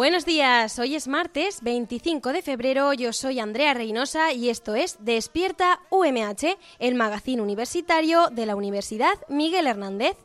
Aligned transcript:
Buenos 0.00 0.24
días, 0.24 0.78
hoy 0.78 0.94
es 0.94 1.08
martes 1.08 1.60
25 1.60 2.32
de 2.32 2.40
febrero, 2.40 2.94
yo 2.94 3.12
soy 3.12 3.38
Andrea 3.38 3.74
Reynosa 3.74 4.32
y 4.32 4.48
esto 4.48 4.74
es 4.74 4.96
Despierta 5.00 5.82
UMH, 5.90 6.56
el 6.78 6.94
magazine 6.94 7.42
universitario 7.42 8.28
de 8.30 8.46
la 8.46 8.56
Universidad 8.56 9.12
Miguel 9.28 9.66
Hernández. 9.66 10.16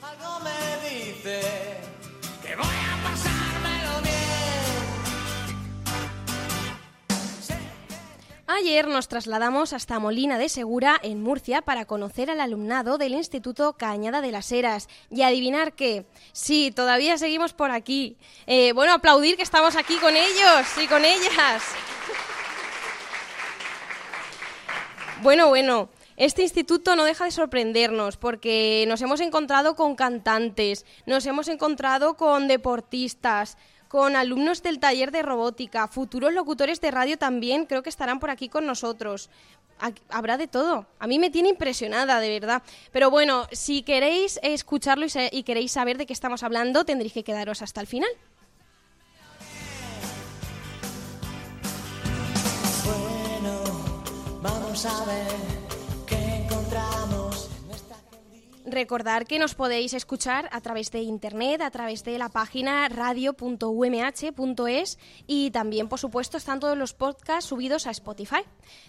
Algo 0.00 0.40
me 0.40 0.88
dice 0.88 1.42
que 2.42 2.56
voy 2.56 2.64
a 2.64 3.10
pasármelo 3.10 3.47
Ayer 8.58 8.88
nos 8.88 9.06
trasladamos 9.06 9.72
hasta 9.72 10.00
Molina 10.00 10.36
de 10.36 10.48
Segura, 10.48 10.98
en 11.04 11.22
Murcia, 11.22 11.62
para 11.62 11.84
conocer 11.84 12.28
al 12.28 12.40
alumnado 12.40 12.98
del 12.98 13.14
Instituto 13.14 13.74
Cañada 13.74 14.20
de 14.20 14.32
las 14.32 14.50
Heras 14.50 14.88
y 15.10 15.22
adivinar 15.22 15.74
que, 15.74 16.06
sí, 16.32 16.72
todavía 16.74 17.18
seguimos 17.18 17.52
por 17.52 17.70
aquí. 17.70 18.16
Eh, 18.48 18.72
bueno, 18.72 18.94
aplaudir 18.94 19.36
que 19.36 19.44
estamos 19.44 19.76
aquí 19.76 19.94
con 19.98 20.16
ellos 20.16 20.66
y 20.82 20.88
con 20.88 21.04
ellas. 21.04 21.62
Bueno, 25.22 25.50
bueno, 25.50 25.88
este 26.16 26.42
instituto 26.42 26.96
no 26.96 27.04
deja 27.04 27.26
de 27.26 27.30
sorprendernos 27.30 28.16
porque 28.16 28.84
nos 28.88 29.00
hemos 29.02 29.20
encontrado 29.20 29.76
con 29.76 29.94
cantantes, 29.94 30.84
nos 31.06 31.24
hemos 31.26 31.46
encontrado 31.46 32.16
con 32.16 32.48
deportistas, 32.48 33.56
con 33.88 34.16
alumnos 34.16 34.62
del 34.62 34.78
taller 34.78 35.10
de 35.10 35.22
robótica, 35.22 35.88
futuros 35.88 36.32
locutores 36.32 36.80
de 36.80 36.90
radio 36.90 37.18
también 37.18 37.66
creo 37.66 37.82
que 37.82 37.88
estarán 37.88 38.20
por 38.20 38.30
aquí 38.30 38.48
con 38.48 38.66
nosotros. 38.66 39.30
Habrá 40.08 40.36
de 40.36 40.48
todo. 40.48 40.86
A 40.98 41.06
mí 41.06 41.18
me 41.18 41.30
tiene 41.30 41.48
impresionada, 41.48 42.18
de 42.20 42.28
verdad. 42.30 42.62
Pero 42.92 43.10
bueno, 43.10 43.46
si 43.52 43.82
queréis 43.82 44.40
escucharlo 44.42 45.06
y, 45.06 45.10
y 45.30 45.42
queréis 45.44 45.72
saber 45.72 45.98
de 45.98 46.06
qué 46.06 46.12
estamos 46.12 46.42
hablando, 46.42 46.84
tendréis 46.84 47.12
que 47.12 47.22
quedaros 47.22 47.62
hasta 47.62 47.80
el 47.80 47.86
final. 47.86 48.10
Bueno, 52.84 54.42
vamos 54.42 54.84
a 54.84 55.04
ver 55.04 55.67
Recordar 58.78 59.26
que 59.26 59.40
nos 59.40 59.56
podéis 59.56 59.92
escuchar 59.92 60.48
a 60.52 60.60
través 60.60 60.92
de 60.92 61.00
internet, 61.00 61.62
a 61.62 61.70
través 61.72 62.04
de 62.04 62.16
la 62.16 62.28
página 62.28 62.88
radio.umh.es 62.88 63.38
y 65.26 65.50
también, 65.50 65.88
por 65.88 65.98
supuesto, 65.98 66.36
están 66.36 66.60
todos 66.60 66.78
los 66.78 66.94
podcasts 66.94 67.50
subidos 67.50 67.88
a 67.88 67.90
Spotify. 67.90 68.44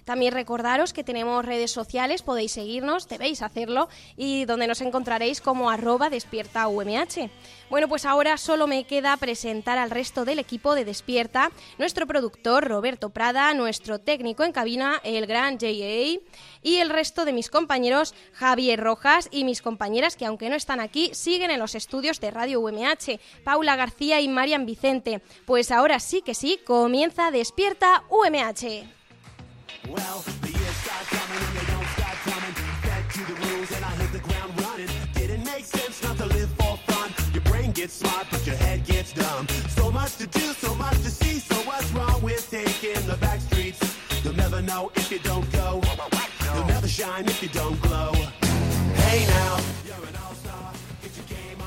También 0.06 0.34
recordaros 0.34 0.94
que 0.94 1.04
tenemos 1.04 1.44
redes 1.44 1.72
sociales, 1.72 2.22
podéis 2.22 2.52
seguirnos, 2.52 3.08
debéis 3.08 3.42
hacerlo 3.42 3.90
y 4.16 4.46
donde 4.46 4.68
nos 4.68 4.82
encontraréis 4.82 5.42
como 5.42 5.72
arroba 5.72 6.12
despierta 6.12 6.68
UMH. 6.68 7.32
Bueno, 7.72 7.88
pues 7.88 8.06
ahora 8.06 8.38
solo 8.38 8.68
me 8.68 8.84
queda 8.84 9.18
presentar 9.18 9.80
al 9.80 9.90
resto 9.90 10.24
del 10.24 10.38
equipo 10.38 10.76
de 10.76 10.86
Despierta, 10.86 11.50
nuestro 11.80 12.06
productor 12.06 12.68
Roberto 12.68 13.10
Prada, 13.10 13.56
nuestro 13.56 14.00
técnico 14.00 14.44
en 14.44 14.52
cabina, 14.52 15.00
el 15.04 15.26
gran 15.26 15.60
J.A., 15.60 16.20
y 16.62 16.76
el 16.78 16.90
resto 16.90 17.26
de 17.26 17.34
mis 17.34 17.50
compañeros 17.50 18.14
Javier 18.34 18.80
Rojas 18.80 19.30
y 19.32 19.44
mis 19.44 19.62
compañeras 19.80 20.18
que 20.18 20.26
aunque 20.26 20.50
no 20.50 20.58
están 20.58 20.82
aquí, 20.82 21.10
siguen 21.14 21.52
en 21.52 21.60
los 21.60 21.74
estudios 21.74 22.20
de 22.20 22.32
Radio 22.32 22.60
UMH, 22.60 23.18
Paula 23.46 23.78
García 23.78 24.20
y 24.20 24.28
Marian 24.28 24.66
Vicente. 24.66 25.22
Pues 25.46 25.72
ahora 25.72 26.02
sí 26.02 26.22
que 26.22 26.34
sí, 26.34 26.60
comienza 26.66 27.32
Despierta 27.32 28.04
UMH. 28.10 28.84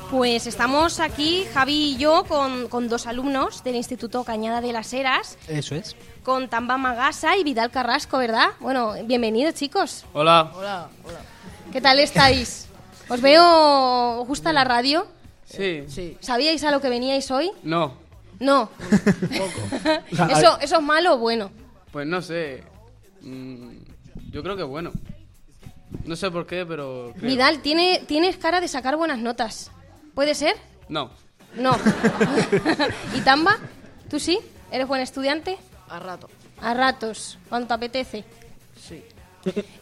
Pues 0.09 0.45
estamos 0.45 0.99
aquí, 0.99 1.45
Javi 1.53 1.93
y 1.93 1.97
yo, 1.97 2.23
con, 2.25 2.67
con 2.67 2.87
dos 2.87 3.07
alumnos 3.07 3.63
del 3.63 3.75
Instituto 3.75 4.23
Cañada 4.23 4.61
de 4.61 4.71
las 4.71 4.93
Heras, 4.93 5.39
Eso 5.47 5.73
es. 5.73 5.95
con 6.21 6.49
Tamba 6.49 6.77
Magasa 6.77 7.35
y 7.35 7.43
Vidal 7.43 7.71
Carrasco, 7.71 8.19
¿verdad? 8.19 8.49
Bueno, 8.59 8.93
bienvenidos 9.05 9.55
chicos. 9.55 10.05
Hola. 10.13 10.89
¿Qué 11.71 11.81
tal 11.81 11.97
estáis? 11.99 12.67
¿Os 13.09 13.21
veo, 13.21 14.21
os 14.21 14.27
gusta 14.27 14.53
la 14.53 14.63
radio? 14.63 15.07
Sí. 15.45 15.83
¿Sabíais 16.19 16.63
a 16.63 16.69
lo 16.69 16.79
que 16.79 16.89
veníais 16.89 17.31
hoy? 17.31 17.51
No. 17.63 17.95
No. 18.39 18.69
¿Eso, 20.11 20.59
¿Eso 20.61 20.75
es 20.77 20.81
malo 20.83 21.15
o 21.15 21.17
bueno? 21.17 21.49
Pues 21.91 22.05
no 22.05 22.21
sé. 22.21 22.63
Mm, 23.21 23.77
yo 24.31 24.43
creo 24.43 24.55
que 24.55 24.63
bueno. 24.63 24.91
No 26.05 26.15
sé 26.15 26.29
por 26.31 26.45
qué, 26.45 26.65
pero. 26.65 27.13
creo. 27.17 27.31
Vidal, 27.31 27.61
tiene, 27.61 28.03
tienes 28.07 28.37
cara 28.37 28.59
de 28.61 28.67
sacar 28.67 28.95
buenas 28.97 29.19
notas. 29.19 29.71
¿Puede 30.13 30.35
ser? 30.35 30.55
No. 30.89 31.11
No. 31.55 31.77
¿Y 33.15 33.21
Tamba? 33.21 33.57
¿Tú 34.09 34.19
sí? 34.19 34.39
¿Eres 34.71 34.87
buen 34.87 35.01
estudiante? 35.01 35.57
A 35.89 35.99
rato. 35.99 36.29
A 36.61 36.73
ratos, 36.73 37.37
cuando 37.49 37.67
te 37.67 37.73
apetece. 37.73 38.23
Sí. 38.79 39.03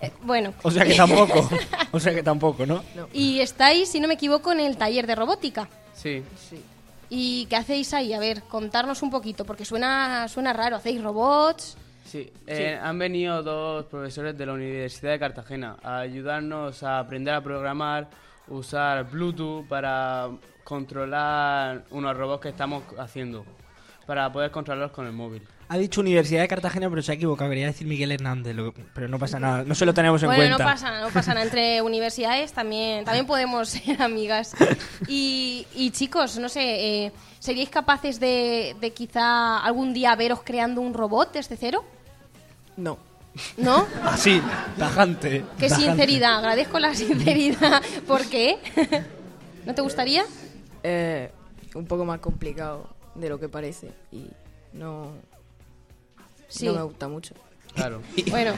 Eh, 0.01 0.11
bueno, 0.23 0.53
O 0.63 0.71
sea 0.71 0.83
que 0.85 0.95
tampoco. 0.95 1.50
O 1.94 2.00
sea 2.00 2.13
que 2.13 2.23
tampoco, 2.23 2.66
¿no? 2.66 2.83
y 3.13 3.41
estáis, 3.41 3.89
si 3.89 4.00
no 4.00 4.07
me 4.07 4.13
equivoco, 4.13 4.53
en 4.53 4.61
el 4.61 4.77
taller 4.77 5.05
de 5.05 5.13
robótica. 5.16 5.67
Sí. 5.94 6.23
Sí. 6.50 6.61
¿Y 7.09 7.45
qué 7.47 7.57
hacéis 7.57 7.94
ahí? 7.94 8.13
A 8.13 8.19
ver, 8.19 8.44
contarnos 8.44 9.01
un 9.01 9.11
poquito, 9.11 9.44
porque 9.44 9.66
suena, 9.66 10.29
suena 10.29 10.53
raro. 10.53 10.77
¿Hacéis 10.77 11.03
robots? 11.03 11.75
Sí. 12.03 12.31
Eh, 12.47 12.78
han 12.81 12.97
venido 13.00 13.41
dos 13.44 13.85
profesores 13.85 14.38
de 14.38 14.45
la 14.45 14.53
Universidad 14.53 15.12
de 15.12 15.19
Cartagena 15.19 15.78
a 15.84 16.00
ayudarnos 16.00 16.84
a 16.84 17.00
aprender 17.00 17.34
a 17.34 17.41
programar, 17.41 18.09
usar 18.47 19.09
Bluetooth 19.09 19.67
para 19.67 20.29
controlar 20.63 21.84
unos 21.91 22.17
robots 22.17 22.41
que 22.41 22.50
estamos 22.50 22.84
haciendo. 22.97 23.45
Para 24.06 24.31
poder 24.31 24.51
controlarlos 24.51 24.91
con 24.91 25.06
el 25.06 25.13
móvil. 25.13 25.44
Ha 25.73 25.77
dicho 25.77 26.01
Universidad 26.01 26.41
de 26.41 26.49
Cartagena, 26.49 26.89
pero 26.89 27.01
se 27.01 27.13
ha 27.13 27.15
equivocado. 27.15 27.49
Quería 27.49 27.67
decir 27.67 27.87
Miguel 27.87 28.11
Hernández, 28.11 28.53
lo- 28.53 28.73
pero 28.93 29.07
no 29.07 29.17
pasa 29.17 29.39
nada. 29.39 29.63
No 29.63 29.73
se 29.73 29.85
lo 29.85 29.93
tenemos 29.93 30.21
en 30.21 30.27
Bueno, 30.27 30.57
cuenta. 30.57 30.63
no 30.65 30.69
pasa, 30.69 30.99
no 30.99 31.09
pasa 31.11 31.33
nada. 31.33 31.45
Entre 31.45 31.81
universidades 31.81 32.51
también, 32.51 33.05
también 33.05 33.25
podemos 33.25 33.69
ser 33.69 34.01
amigas. 34.01 34.53
Y, 35.07 35.65
y 35.73 35.91
chicos, 35.91 36.37
no 36.39 36.49
sé, 36.49 37.05
eh, 37.05 37.11
¿seríais 37.39 37.69
capaces 37.69 38.19
de, 38.19 38.75
de 38.81 38.91
quizá 38.91 39.59
algún 39.59 39.94
día 39.94 40.13
veros 40.18 40.41
creando 40.44 40.81
un 40.81 40.94
robot 40.94 41.31
desde 41.31 41.56
cero? 41.56 41.85
No. 42.75 42.97
¿No? 43.56 43.88
Así, 44.03 44.41
tajante. 44.77 45.45
Qué 45.57 45.69
tajante. 45.69 45.85
sinceridad, 45.91 46.35
agradezco 46.39 46.79
la 46.79 46.94
sinceridad. 46.94 47.81
¿Por 48.06 48.25
qué? 48.25 48.57
¿No 49.65 49.74
te 49.74 49.81
gustaría? 49.81 50.25
Eh, 50.83 51.31
un 51.75 51.85
poco 51.85 52.03
más 52.03 52.19
complicado 52.19 52.89
de 53.15 53.29
lo 53.29 53.39
que 53.39 53.47
parece 53.47 53.89
y 54.12 54.25
no, 54.74 55.13
Sí. 56.51 56.65
no 56.65 56.74
me 56.74 56.83
gusta 56.83 57.07
mucho. 57.07 57.33
Claro. 57.74 58.01
Bueno, 58.30 58.53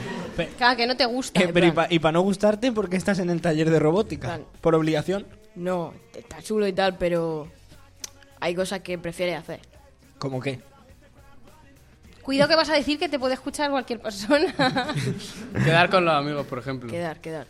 claro, 0.58 0.76
que 0.76 0.86
no 0.86 0.96
te 0.96 1.06
gusta. 1.06 1.40
Eh, 1.40 1.44
en 1.44 1.52
pero 1.54 1.66
y 1.66 1.70
plan. 1.70 1.88
para 2.00 2.12
no 2.12 2.20
gustarte, 2.22 2.72
¿por 2.72 2.88
qué 2.90 2.96
estás 2.96 3.18
en 3.20 3.30
el 3.30 3.40
taller 3.40 3.70
de 3.70 3.78
robótica? 3.78 4.28
Plan. 4.28 4.44
¿Por 4.60 4.74
obligación? 4.74 5.26
No, 5.54 5.94
está 6.14 6.42
chulo 6.42 6.66
y 6.66 6.72
tal, 6.72 6.98
pero 6.98 7.48
hay 8.40 8.54
cosas 8.54 8.80
que 8.80 8.98
prefieres 8.98 9.38
hacer. 9.38 9.60
¿Cómo 10.18 10.40
qué? 10.40 10.60
Cuidado 12.22 12.48
que 12.48 12.56
vas 12.56 12.70
a 12.70 12.74
decir 12.74 12.98
que 12.98 13.08
te 13.08 13.18
puede 13.18 13.34
escuchar 13.34 13.70
cualquier 13.70 14.00
persona. 14.00 14.52
Quedar 15.64 15.90
con 15.90 16.04
los 16.04 16.14
amigos, 16.14 16.46
por 16.46 16.58
ejemplo. 16.58 16.90
Quedar, 16.90 17.20
quedar. 17.20 17.46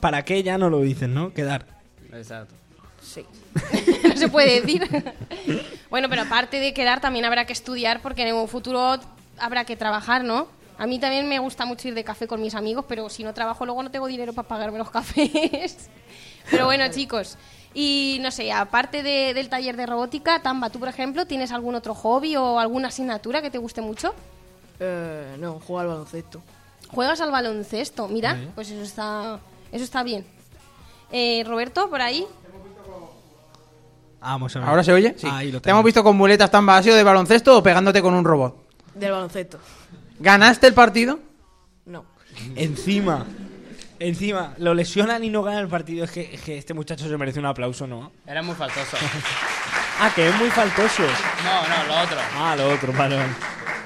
¿Para 0.00 0.22
qué 0.24 0.42
ya 0.42 0.58
no 0.58 0.68
lo 0.68 0.80
dicen, 0.82 1.14
no? 1.14 1.32
Quedar. 1.32 1.66
Exacto. 2.12 2.54
Sí. 3.02 3.24
no 4.04 4.16
se 4.16 4.28
puede 4.28 4.60
decir. 4.60 4.86
bueno, 5.88 6.08
pero 6.10 6.22
aparte 6.22 6.60
de 6.60 6.74
quedar, 6.74 7.00
también 7.00 7.24
habrá 7.24 7.46
que 7.46 7.54
estudiar 7.54 8.02
porque 8.02 8.28
en 8.28 8.34
un 8.34 8.48
futuro 8.48 9.00
habrá 9.40 9.64
que 9.64 9.76
trabajar, 9.76 10.24
¿no? 10.24 10.46
A 10.78 10.86
mí 10.86 10.98
también 10.98 11.28
me 11.28 11.38
gusta 11.38 11.66
mucho 11.66 11.88
ir 11.88 11.94
de 11.94 12.04
café 12.04 12.26
con 12.26 12.40
mis 12.40 12.54
amigos, 12.54 12.84
pero 12.88 13.08
si 13.10 13.22
no 13.22 13.34
trabajo 13.34 13.66
luego 13.66 13.82
no 13.82 13.90
tengo 13.90 14.06
dinero 14.06 14.32
para 14.32 14.48
pagarme 14.48 14.78
los 14.78 14.90
cafés. 14.90 15.90
pero 16.50 16.64
bueno, 16.66 16.84
chicos. 16.90 17.36
Y 17.74 18.18
no 18.22 18.30
sé, 18.30 18.50
aparte 18.50 19.02
de- 19.02 19.34
del 19.34 19.48
taller 19.48 19.76
de 19.76 19.86
robótica, 19.86 20.40
Tamba, 20.42 20.70
tú 20.70 20.78
por 20.80 20.88
ejemplo, 20.88 21.26
¿tienes 21.26 21.52
algún 21.52 21.74
otro 21.74 21.94
hobby 21.94 22.34
o 22.36 22.58
alguna 22.58 22.88
asignatura 22.88 23.42
que 23.42 23.50
te 23.50 23.58
guste 23.58 23.80
mucho? 23.82 24.14
Eh, 24.80 25.36
no, 25.38 25.60
juego 25.60 25.80
al 25.80 25.86
baloncesto. 25.88 26.40
¿Juegas 26.88 27.20
al 27.20 27.30
baloncesto? 27.30 28.08
Mira, 28.08 28.36
pues 28.54 28.70
eso 28.70 28.82
está, 28.82 29.38
eso 29.70 29.84
está 29.84 30.02
bien. 30.02 30.26
Eh, 31.12 31.44
Roberto, 31.46 31.88
por 31.90 32.00
ahí. 32.00 32.26
Vamos 34.20 34.54
a 34.56 34.60
ver. 34.60 34.68
¿Ahora 34.68 34.82
se 34.84 34.92
oye? 34.92 35.14
Sí. 35.16 35.26
Ahí 35.30 35.50
lo 35.50 35.60
Te 35.60 35.70
hemos 35.70 35.84
visto 35.84 36.02
con 36.04 36.16
muletas 36.16 36.50
tan 36.50 36.66
vacío 36.66 36.94
de 36.94 37.02
baloncesto 37.02 37.56
o 37.58 37.62
pegándote 37.62 38.02
con 38.02 38.14
un 38.14 38.24
robot. 38.24 38.59
Del 39.00 39.12
baloncesto. 39.12 39.58
¿Ganaste 40.18 40.66
el 40.66 40.74
partido? 40.74 41.18
No. 41.86 42.04
Encima. 42.54 43.26
Encima, 43.98 44.54
lo 44.58 44.72
lesionan 44.74 45.22
y 45.24 45.28
no 45.30 45.42
ganan 45.42 45.60
el 45.64 45.68
partido. 45.68 46.04
Es 46.04 46.10
que, 46.10 46.34
es 46.34 46.40
que 46.40 46.56
este 46.58 46.72
muchacho 46.74 47.06
se 47.08 47.16
merece 47.18 47.38
un 47.38 47.46
aplauso, 47.46 47.86
¿no? 47.86 48.12
Era 48.26 48.42
muy 48.42 48.54
faltoso. 48.54 48.96
Ah, 50.02 50.10
que 50.14 50.26
es 50.26 50.34
muy 50.36 50.48
faltoso. 50.48 51.02
No, 51.44 51.68
no, 51.68 51.84
lo 51.86 52.00
otro. 52.02 52.16
Ah, 52.34 52.54
lo 52.56 52.70
otro, 52.72 52.90
vale, 52.94 53.16
vale. 53.16 53.32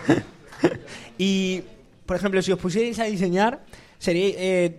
y, 1.19 1.62
por 2.06 2.14
ejemplo, 2.16 2.40
si 2.40 2.52
os 2.52 2.58
pusierais 2.61 2.99
a 3.00 3.05
diseñar, 3.05 3.64
sería, 3.99 4.28
eh, 4.37 4.78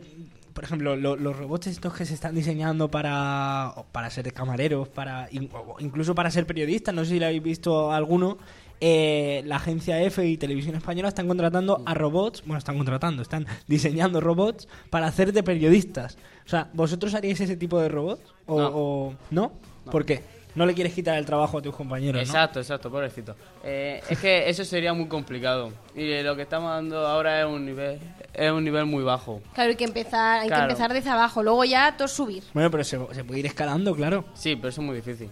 por 0.54 0.64
ejemplo, 0.64 0.96
lo- 0.96 1.18
los 1.18 1.36
robots 1.38 1.68
estos 1.68 1.94
que 1.94 2.06
se 2.06 2.14
están 2.14 2.36
diseñando 2.36 2.90
para, 2.90 3.74
para 3.92 4.10
ser 4.12 4.32
camareros, 4.32 4.88
para 4.88 5.28
incluso 5.32 6.16
para 6.16 6.32
ser 6.32 6.46
periodistas, 6.46 6.96
no 6.96 7.04
sé 7.04 7.12
si 7.12 7.20
lo 7.20 7.26
habéis 7.26 7.44
visto 7.44 7.92
alguno, 7.92 8.38
eh, 8.81 9.42
la 9.45 9.57
agencia 9.57 10.01
F 10.01 10.25
y 10.25 10.38
Televisión 10.38 10.75
Española 10.75 11.07
están 11.10 11.27
contratando 11.27 11.81
a 11.86 11.94
robots, 11.94 12.42
bueno, 12.45 12.57
están 12.57 12.77
contratando, 12.77 13.22
están 13.22 13.45
diseñando 13.68 14.19
robots 14.22 14.68
para 14.89 15.07
hacer 15.07 15.33
de 15.33 15.44
periodistas. 15.44 16.18
O 16.45 16.50
sea, 16.50 16.69
¿vosotros 16.74 17.13
haríais 17.16 17.39
ese 17.42 17.56
tipo 17.57 17.80
de 17.80 17.89
robots? 17.89 18.22
¿O 18.45 18.60
No. 18.60 18.72
o- 18.74 19.16
¿no? 19.31 19.51
¿Por 19.92 20.06
qué? 20.06 20.22
No 20.56 20.66
le 20.66 20.74
quieres 20.74 20.94
quitar 20.94 21.18
el 21.18 21.25
trabajo 21.25 21.57
a 21.57 21.62
tus 21.62 21.75
compañeros, 21.75 22.16
¿no? 22.16 22.22
Exacto, 22.22 22.60
exacto, 22.62 22.89
pobrecito. 22.89 23.36
Eh, 23.63 24.01
es 24.10 24.18
que 24.19 24.50
eso 24.50 24.63
sería 24.63 24.94
muy 24.94 25.07
complicado. 25.07 25.72
Y 25.94 26.22
lo 26.24 26.33
que 26.38 26.44
estamos 26.44 26.69
dando 26.72 27.06
ahora 27.06 27.42
es 27.42 27.45
un 27.45 27.66
nivel, 27.66 28.00
es 28.33 28.51
un 28.51 28.63
nivel 28.63 28.86
muy 28.86 29.04
bajo. 29.04 29.42
Claro, 29.54 29.72
hay 29.72 29.75
que 29.75 29.83
empezar, 29.83 30.39
hay 30.42 30.48
Claro. 30.48 30.68
que 30.68 30.72
empezar 30.72 30.94
desde 30.94 31.10
abajo, 31.10 31.44
luego 31.44 31.66
ya 31.66 31.98
todo 31.98 32.07
subir. 32.07 32.42
Bueno, 32.54 32.72
pero 32.72 32.86
se, 32.86 32.98
se 33.13 33.24
puede 33.25 33.42
ir 33.42 33.45
escalando, 33.48 33.94
claro. 33.94 34.24
Sí, 34.33 34.56
pero 34.56 34.69
eso 34.69 34.80
es 34.80 34.88
muy 34.88 34.95
difícil. 34.95 35.30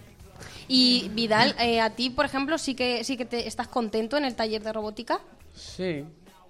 Y 0.68 1.10
Vidal, 1.14 1.54
eh, 1.58 1.80
a 1.80 1.90
ti, 1.90 2.10
por 2.10 2.24
ejemplo, 2.24 2.58
sí 2.58 2.74
que 2.74 3.04
sí 3.04 3.16
que 3.16 3.24
te 3.24 3.46
estás 3.46 3.68
contento 3.68 4.16
en 4.16 4.24
el 4.24 4.34
taller 4.34 4.62
de 4.62 4.72
robótica. 4.72 5.20
Sí, 5.54 6.04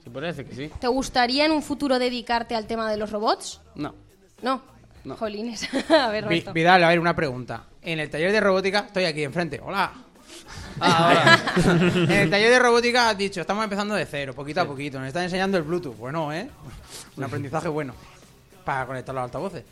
se 0.05 0.11
decir 0.11 0.47
que 0.47 0.55
sí. 0.55 0.71
¿Te 0.81 0.89
gustaría 0.89 1.47
en 1.47 1.53
un 1.53 1.63
futuro 1.63 1.99
dedicarte 1.99 2.55
al 2.55 2.67
tema 2.67 2.91
de 2.91 2.97
los 2.97 3.11
robots? 3.11 3.61
No. 3.75 3.95
No. 4.43 4.63
No. 5.05 5.17
Jolines. 5.17 5.69
a 5.91 6.09
ver, 6.09 6.29
Vi-. 6.29 6.45
Vidal, 6.53 6.85
a 6.85 6.89
ver, 6.89 7.01
una 7.01 7.17
pregunta. 7.17 7.65
En 7.83 7.99
el 7.99 8.11
taller 8.11 8.33
de 8.33 8.41
robótica, 8.41 8.81
estoy 8.87 9.05
aquí 9.05 9.23
enfrente. 9.23 9.61
Hola. 9.63 9.93
Ah, 10.81 11.39
en 11.57 12.11
el 12.11 12.31
taller 12.31 12.51
de 12.51 12.59
robótica 12.59 13.11
has 13.11 13.19
dicho, 13.19 13.41
estamos 13.41 13.65
empezando 13.65 13.95
de 13.95 14.07
cero, 14.07 14.35
poquito 14.35 14.61
a 14.61 14.67
poquito. 14.67 14.99
Nos 14.99 15.09
están 15.09 15.25
enseñando 15.25 15.57
el 15.57 15.65
Bluetooth. 15.65 15.97
Bueno, 15.97 16.33
¿eh? 16.33 16.49
Un 17.17 17.25
aprendizaje 17.25 17.69
bueno. 17.69 17.95
Para 18.65 18.87
conectar 18.87 19.15
los 19.15 19.25
altavoces. 19.25 19.65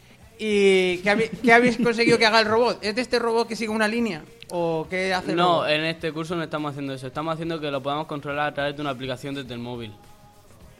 ¿Y 0.44 0.98
qué, 0.98 1.10
habéis- 1.10 1.30
qué 1.40 1.52
habéis 1.52 1.76
conseguido 1.76 2.18
que 2.18 2.26
haga 2.26 2.40
el 2.40 2.46
robot? 2.46 2.78
¿Es 2.82 2.96
de 2.96 3.00
este 3.02 3.20
robot 3.20 3.46
que 3.46 3.54
sigue 3.54 3.70
una 3.70 3.86
línea? 3.86 4.22
¿O 4.50 4.88
qué 4.90 5.14
hace 5.14 5.30
el 5.30 5.36
No, 5.36 5.60
robot? 5.60 5.68
en 5.68 5.84
este 5.84 6.10
curso 6.12 6.34
no 6.34 6.42
estamos 6.42 6.72
haciendo 6.72 6.92
eso. 6.94 7.06
Estamos 7.06 7.32
haciendo 7.34 7.60
que 7.60 7.70
lo 7.70 7.80
podamos 7.80 8.06
controlar 8.08 8.48
a 8.48 8.54
través 8.54 8.74
de 8.74 8.82
una 8.82 8.90
aplicación 8.90 9.36
desde 9.36 9.54
el 9.54 9.60
móvil. 9.60 9.94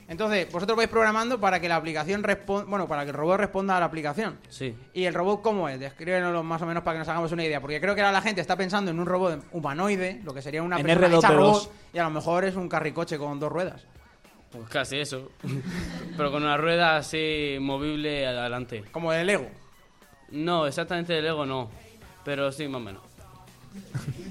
Entonces, 0.09 0.51
vosotros 0.51 0.77
vais 0.77 0.89
programando 0.91 1.39
para 1.41 1.61
que 1.61 1.69
la 1.69 1.77
aplicación 1.77 2.25
responda, 2.25 2.67
bueno, 2.69 2.89
para 2.89 3.05
que 3.05 3.11
el 3.11 3.17
robot 3.17 3.39
responda 3.39 3.77
a 3.77 3.81
la 3.81 3.87
aplicación. 3.87 4.37
Sí. 4.49 4.75
¿Y 4.93 5.05
el 5.05 5.15
robot 5.15 5.41
cómo 5.43 5.69
es? 5.69 5.79
Descríbenoslo 5.79 6.43
más 6.43 6.61
o 6.61 6.67
menos 6.67 6.83
para 6.83 6.97
que 6.97 6.99
nos 6.99 7.09
hagamos 7.09 7.31
una 7.31 7.45
idea. 7.45 7.61
Porque 7.61 7.81
creo 7.81 7.95
que 7.95 8.01
ahora 8.03 8.13
la 8.13 8.21
gente 8.21 8.41
está 8.41 8.57
pensando 8.57 8.91
en 8.91 8.99
un 8.99 9.07
robot 9.07 9.45
humanoide, 9.53 10.21
lo 10.25 10.35
que 10.35 10.43
sería 10.43 10.63
una 10.63 10.77
En 10.81 10.85
persona 10.87 11.07
hecha 11.07 11.29
R2D2. 11.29 11.37
robot, 11.37 11.73
y 11.95 11.99
a 11.99 12.03
lo 12.03 12.11
mejor 12.11 12.45
es 12.45 12.57
un 12.57 12.69
carricoche 12.69 13.17
con 13.17 13.39
dos 13.39 13.51
ruedas. 13.53 13.87
Pues 14.53 14.69
casi 14.69 14.99
eso. 14.99 15.31
Pero 16.17 16.31
con 16.31 16.43
una 16.43 16.57
rueda 16.57 16.97
así 16.97 17.57
movible 17.61 18.27
adelante. 18.27 18.85
Como 18.93 19.13
el 19.13 19.27
Lego. 19.27 19.49
No, 20.31 20.67
exactamente 20.67 21.13
de 21.15 21.23
Lego 21.23 21.47
no. 21.47 21.71
Pero 22.25 22.53
sí, 22.53 22.69
más 22.69 22.81
o 22.81 22.85
menos. 22.85 23.03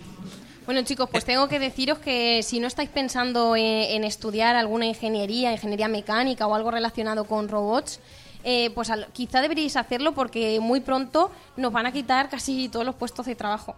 Bueno, 0.64 0.84
chicos, 0.84 1.10
pues 1.10 1.26
tengo 1.26 1.48
que 1.50 1.60
deciros 1.60 1.98
que 1.98 2.44
si 2.44 2.60
no 2.60 2.68
estáis 2.68 2.88
pensando 2.90 3.56
en, 3.56 3.66
en 3.66 4.04
estudiar 4.04 4.56
alguna 4.56 4.86
ingeniería, 4.86 5.52
ingeniería 5.52 5.88
mecánica 5.88 6.46
o 6.48 6.54
algo 6.54 6.70
relacionado 6.70 7.26
con 7.26 7.50
robots, 7.50 8.00
eh, 8.44 8.70
pues 8.70 8.90
al- 8.92 9.08
quizá 9.12 9.42
deberíais 9.42 9.76
hacerlo 9.76 10.14
porque 10.14 10.60
muy 10.62 10.80
pronto 10.80 11.32
nos 11.58 11.74
van 11.74 11.88
a 11.88 11.92
quitar 11.92 12.30
casi 12.30 12.70
todos 12.70 12.86
los 12.86 12.94
puestos 12.96 13.26
de 13.26 13.36
trabajo. 13.36 13.76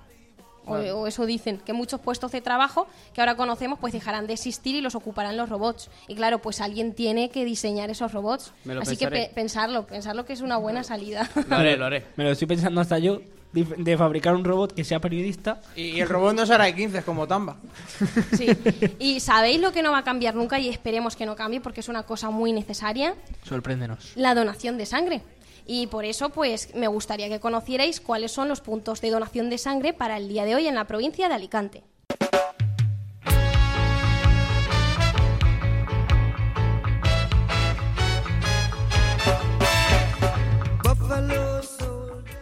O, 0.66 0.76
o 0.76 1.08
eso 1.08 1.26
dicen, 1.26 1.58
que 1.58 1.74
muchos 1.74 2.00
puestos 2.00 2.32
de 2.32 2.42
trabajo 2.42 2.88
que 3.14 3.22
ahora 3.22 3.36
conocemos 3.36 3.80
pues 3.80 3.92
dejarán 3.94 4.28
de 4.28 4.34
existir 4.34 4.76
y 4.76 4.82
los 4.82 4.96
ocuparán 4.96 5.36
los 5.38 5.50
robots. 5.50 5.90
Y 6.08 6.16
claro, 6.16 6.40
pues 6.40 6.62
alguien 6.62 6.94
tiene 6.94 7.30
que 7.30 7.44
diseñar 7.46 7.90
esos 7.90 8.12
robots. 8.14 8.52
Así 8.82 8.96
que 8.98 9.08
pe- 9.10 9.32
pensarlo, 9.36 9.86
pensarlo 9.86 10.26
que 10.26 10.34
es 10.34 10.42
una 10.42 10.58
buena 10.58 10.84
salida. 10.84 11.30
Lo 11.50 11.56
haré, 11.56 11.76
lo 11.78 11.86
haré. 11.86 12.06
Me 12.16 12.24
lo 12.24 12.32
estoy 12.32 12.48
pensando 12.48 12.80
hasta 12.82 12.98
yo 13.00 13.22
de, 13.52 13.66
de 13.78 13.98
fabricar 13.98 14.36
un 14.36 14.44
robot 14.44 14.74
que 14.74 14.84
sea 14.84 15.00
periodista. 15.00 15.62
Y 15.76 16.00
el 16.00 16.10
robot 16.10 16.34
no 16.36 16.46
será 16.46 16.64
de 16.66 16.74
15, 16.76 17.04
como 17.04 17.28
Tamba. 17.28 17.58
Sí. 18.38 18.48
Y 19.00 19.20
sabéis 19.20 19.60
lo 19.62 19.72
que 19.72 19.84
no 19.84 19.92
va 19.92 20.00
a 20.00 20.04
cambiar 20.04 20.34
nunca 20.36 20.60
y 20.60 20.70
esperemos 20.70 21.16
que 21.16 21.26
no 21.26 21.36
cambie 21.36 21.62
porque 21.62 21.82
es 21.82 21.90
una 21.90 22.04
cosa 22.04 22.30
muy 22.32 22.52
necesaria, 22.54 23.14
Sorpréndenos. 23.44 24.14
la 24.16 24.34
donación 24.34 24.78
de 24.78 24.86
sangre. 24.86 25.22
Y 25.66 25.88
por 25.88 26.06
eso, 26.06 26.30
pues, 26.30 26.74
me 26.76 26.88
gustaría 26.88 27.30
que 27.30 27.40
conocierais 27.40 28.02
cuáles 28.02 28.32
son 28.32 28.50
los 28.50 28.62
puntos 28.62 29.02
de 29.02 29.12
donación 29.12 29.50
de 29.50 29.58
sangre 29.58 29.94
para 29.94 30.18
el 30.18 30.28
día 30.28 30.46
de 30.46 30.56
hoy 30.56 30.68
en 30.68 30.76
la 30.76 30.88
provincia 30.88 31.28
de 31.30 31.36
Alicante. 31.36 31.84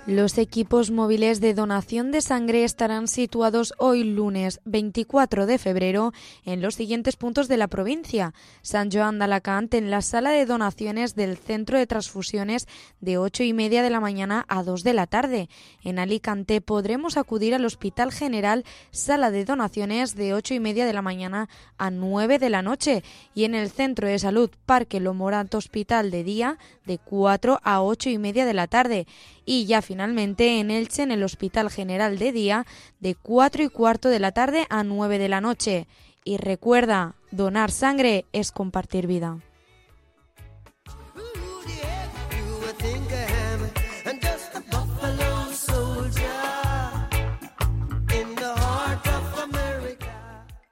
Los 0.08 0.40
equipos 0.40 0.90
móviles 0.90 1.42
de 1.42 1.54
donación 1.54 2.12
de 2.12 2.22
sangre 2.22 2.64
estarán 2.64 3.08
situados 3.08 3.76
hoy 3.78 4.04
lunes 4.04 4.60
24 4.66 5.46
de 5.46 5.60
febrero 5.60 6.12
en 6.44 6.60
los 6.60 6.74
siguientes 6.74 7.18
puntos 7.18 7.48
de 7.48 7.58
la 7.58 7.68
provincia. 7.68 8.34
San 8.64 8.90
Joan 8.92 9.20
de 9.20 9.26
Alacant 9.26 9.72
en 9.76 9.92
la 9.92 10.02
sala 10.02 10.32
de 10.32 10.48
donaciones 10.48 11.14
del 11.14 11.38
Centro 11.38 11.78
de 11.78 11.86
Transfusiones 11.86 12.68
de 13.00 13.20
8 13.20 13.44
y 13.44 13.54
media 13.54 13.84
de 13.84 13.92
la 13.92 14.00
mañana 14.00 14.44
a 14.48 14.64
2 14.64 14.84
de 14.84 14.96
la 14.96 15.06
tarde. 15.06 15.50
En 15.84 16.00
Alicante 16.00 16.62
podremos 16.62 17.16
acudir 17.16 17.54
al 17.54 17.66
Hospital 17.66 18.12
General 18.12 18.66
Sala 18.90 19.30
de 19.30 19.46
Donaciones 19.46 20.16
de 20.16 20.34
8 20.34 20.56
y 20.56 20.60
media 20.60 20.88
de 20.88 20.94
la 20.94 21.04
mañana 21.04 21.48
a 21.78 21.92
9 21.92 22.40
de 22.40 22.50
la 22.50 22.64
noche 22.64 23.04
y 23.36 23.44
en 23.44 23.54
el 23.54 23.70
Centro 23.70 24.08
de 24.08 24.18
Salud 24.18 24.50
Parque 24.66 25.00
Lomorat 25.00 25.54
Hospital 25.54 26.10
de 26.10 26.24
día 26.24 26.58
de 26.88 26.98
4 26.98 27.60
a 27.62 27.84
8 27.84 28.10
y 28.10 28.18
media 28.18 28.48
de 28.48 28.56
la 28.56 28.66
tarde 28.66 29.06
y 29.46 29.66
ya 29.66 29.82
finalmente 29.82 30.60
en 30.60 30.72
Elche 30.72 31.04
en 31.04 31.12
el 31.12 31.24
Hospital 31.24 31.70
General 31.70 32.18
de 32.18 32.32
día 32.32 32.66
de 33.00 33.16
4 33.16 33.64
y 33.64 33.70
cuarto 33.70 34.10
de 34.10 34.20
la 34.20 34.32
tarde 34.32 34.66
a 34.70 34.84
9 34.84 35.18
de 35.18 35.30
la 35.30 35.42
noche. 35.42 35.88
Y 36.24 36.38
recuerda, 36.38 37.16
donar 37.32 37.72
sangre 37.72 38.26
es 38.32 38.52
compartir 38.52 39.08
vida. 39.08 39.40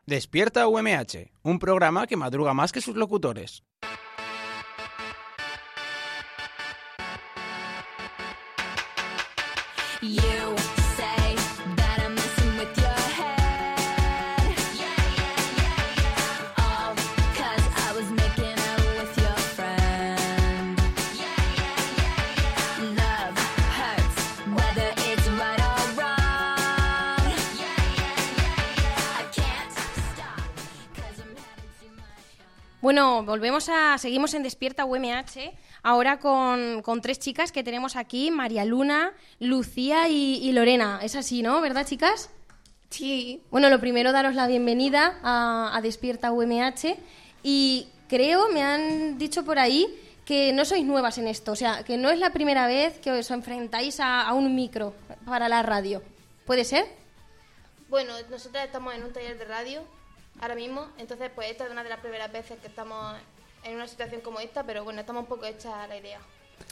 Despierta 0.09 0.67
UMH, 0.67 1.29
un 1.43 1.59
programa 1.59 2.07
que 2.07 2.17
madruga 2.17 2.55
más 2.55 2.71
que 2.71 2.81
sus 2.81 2.95
locutores. 2.95 3.63
Bueno, 32.89 33.21
volvemos 33.23 33.69
a. 33.69 33.97
Seguimos 33.97 34.33
en 34.33 34.41
Despierta 34.41 34.83
UMH. 34.83 35.53
Ahora 35.83 36.19
con, 36.19 36.81
con 36.81 37.01
tres 37.01 37.19
chicas 37.19 37.51
que 37.51 37.63
tenemos 37.63 37.95
aquí: 37.95 38.31
María 38.31 38.65
Luna, 38.65 39.13
Lucía 39.39 40.09
y, 40.09 40.35
y 40.37 40.51
Lorena. 40.51 40.99
Es 41.01 41.15
así, 41.15 41.41
¿no? 41.41 41.61
¿Verdad, 41.61 41.85
chicas? 41.85 42.29
Sí. 42.89 43.43
Bueno, 43.51 43.69
lo 43.69 43.79
primero, 43.79 44.11
daros 44.11 44.35
la 44.35 44.47
bienvenida 44.47 45.19
a, 45.23 45.75
a 45.75 45.81
Despierta 45.81 46.31
UMH 46.31 46.97
y 47.43 47.87
creo, 48.07 48.49
me 48.49 48.63
han 48.63 49.17
dicho 49.17 49.45
por 49.45 49.59
ahí, 49.59 49.87
que 50.25 50.51
no 50.53 50.65
sois 50.65 50.85
nuevas 50.85 51.17
en 51.17 51.27
esto, 51.27 51.53
o 51.53 51.55
sea, 51.55 51.83
que 51.83 51.97
no 51.97 52.09
es 52.09 52.19
la 52.19 52.31
primera 52.31 52.67
vez 52.67 52.99
que 52.99 53.11
os 53.11 53.31
enfrentáis 53.31 53.99
a, 53.99 54.21
a 54.21 54.33
un 54.33 54.55
micro 54.55 54.93
para 55.25 55.49
la 55.49 55.61
radio. 55.63 56.03
¿Puede 56.45 56.65
ser? 56.65 56.85
Bueno, 57.89 58.13
nosotros 58.29 58.63
estamos 58.63 58.93
en 58.93 59.03
un 59.03 59.13
taller 59.13 59.37
de 59.37 59.45
radio 59.45 59.81
ahora 60.41 60.55
mismo, 60.55 60.87
entonces 60.97 61.31
pues 61.33 61.49
esta 61.49 61.65
es 61.65 61.71
una 61.71 61.83
de 61.83 61.89
las 61.89 61.99
primeras 61.99 62.31
veces 62.31 62.59
que 62.59 62.67
estamos 62.67 63.15
en 63.63 63.75
una 63.75 63.87
situación 63.87 64.21
como 64.21 64.39
esta, 64.39 64.63
pero 64.63 64.83
bueno, 64.83 64.99
estamos 65.01 65.23
un 65.23 65.27
poco 65.29 65.45
hechas 65.45 65.73
a 65.73 65.87
la 65.87 65.97
idea. 65.97 66.19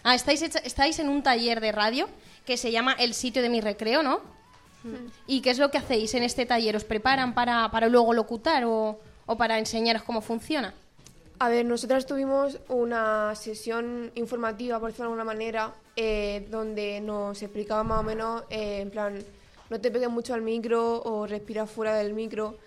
Ah, 0.04 0.16
estáis, 0.16 0.42
hecha- 0.42 0.60
estáis 0.60 1.00
en 1.00 1.10
un 1.10 1.24
taller 1.24 1.60
de 1.62 1.72
radio 1.72 2.08
que 2.46 2.58
se 2.58 2.72
llama 2.72 2.94
El 2.94 3.14
sitio 3.14 3.42
de 3.42 3.50
mi 3.50 3.62
recreo, 3.62 4.04
¿no? 4.04 4.22
¿Y 5.26 5.42
qué 5.42 5.50
es 5.50 5.58
lo 5.58 5.70
que 5.70 5.78
hacéis 5.80 6.14
en 6.14 6.24
este 6.24 6.46
taller? 6.46 6.76
¿Os 6.76 6.86
preparan 6.86 7.34
para, 7.34 7.70
para 7.72 7.88
luego 7.88 8.14
locutar 8.14 8.64
o, 8.66 9.00
o 9.26 9.36
para 9.38 9.58
enseñaros 9.60 10.04
cómo 10.04 10.22
funciona? 10.22 10.74
A 11.40 11.50
ver, 11.50 11.66
nosotras 11.66 12.06
tuvimos 12.06 12.58
una 12.70 13.36
sesión 13.36 14.12
informativa, 14.16 14.80
por 14.80 14.90
decirlo 14.90 15.10
de 15.10 15.14
alguna 15.20 15.26
manera, 15.26 15.74
eh, 15.96 16.48
donde 16.50 17.02
nos 17.02 17.42
explicaba 17.42 17.84
más 17.84 18.00
o 18.00 18.04
menos, 18.04 18.44
eh, 18.50 18.80
en 18.82 18.90
plan, 18.90 19.20
no 19.70 19.82
te 19.82 19.92
pegues 19.92 20.10
mucho 20.10 20.34
al 20.34 20.42
micro 20.42 21.02
o 21.04 21.28
respira 21.28 21.66
fuera 21.66 21.94
del 21.96 22.14
micro. 22.14 22.58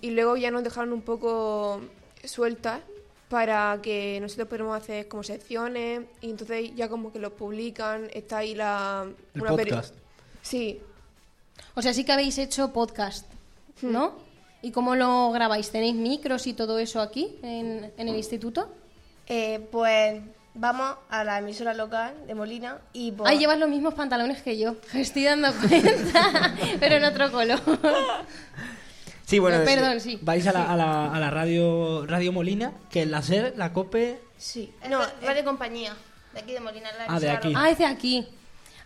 Y 0.00 0.10
luego 0.10 0.36
ya 0.36 0.50
nos 0.50 0.64
dejaron 0.64 0.92
un 0.92 1.02
poco 1.02 1.80
sueltas 2.24 2.80
para 3.28 3.78
que 3.82 4.18
nosotros 4.20 4.48
podamos 4.48 4.76
hacer 4.80 5.06
como 5.08 5.22
secciones 5.22 6.02
y 6.20 6.30
entonces 6.30 6.74
ya 6.74 6.88
como 6.88 7.12
que 7.12 7.18
lo 7.18 7.34
publican, 7.34 8.08
está 8.12 8.38
ahí 8.38 8.54
la... 8.54 9.06
El 9.34 9.42
peri- 9.42 9.48
podcast. 9.70 9.94
Sí, 10.42 10.80
O 11.74 11.82
sea, 11.82 11.92
sí 11.92 12.04
que 12.04 12.12
habéis 12.12 12.38
hecho 12.38 12.72
podcast, 12.72 13.26
¿no? 13.82 14.14
¿Y 14.62 14.70
cómo 14.72 14.94
lo 14.94 15.30
grabáis? 15.30 15.70
¿Tenéis 15.70 15.94
micros 15.94 16.46
y 16.46 16.54
todo 16.54 16.78
eso 16.78 17.00
aquí 17.00 17.36
en, 17.42 17.92
en 17.96 18.08
el 18.08 18.16
instituto? 18.16 18.68
Eh, 19.26 19.60
pues 19.70 20.20
vamos 20.54 20.96
a 21.10 21.22
la 21.22 21.38
emisora 21.38 21.74
local 21.74 22.14
de 22.26 22.34
Molina 22.34 22.78
y 22.92 23.12
pues... 23.12 23.28
Ahí 23.30 23.38
llevas 23.38 23.58
los 23.58 23.68
mismos 23.68 23.94
pantalones 23.94 24.42
que 24.42 24.58
yo. 24.58 24.74
Estoy 24.94 25.24
dando 25.24 25.48
cuenta, 25.52 26.54
pero 26.80 26.96
en 26.96 27.04
otro 27.04 27.30
color. 27.30 27.60
Sí, 29.28 29.38
bueno, 29.38 29.58
Eh, 29.58 29.64
perdón, 29.66 30.00
sí. 30.00 30.18
vais 30.22 30.46
a 30.46 30.52
la, 30.52 30.72
a 30.72 30.74
la, 30.74 31.12
a 31.12 31.20
la 31.20 31.28
radio, 31.30 32.06
radio 32.06 32.32
Molina, 32.32 32.72
que 32.90 33.02
es 33.02 33.08
la 33.08 33.20
SER, 33.20 33.52
la 33.58 33.74
COPE... 33.74 34.22
Sí. 34.38 34.72
No, 34.88 35.00
Radio 35.20 35.44
Compañía, 35.44 35.94
de 36.32 36.40
aquí 36.40 36.52
de 36.54 36.60
Molina. 36.60 36.88
la 36.96 37.04
Ah, 37.14 37.20
de 37.20 37.28
aquí. 37.30 37.52
Ah, 37.54 37.68
es 37.68 37.76
de 37.76 37.84
aquí. 37.84 38.26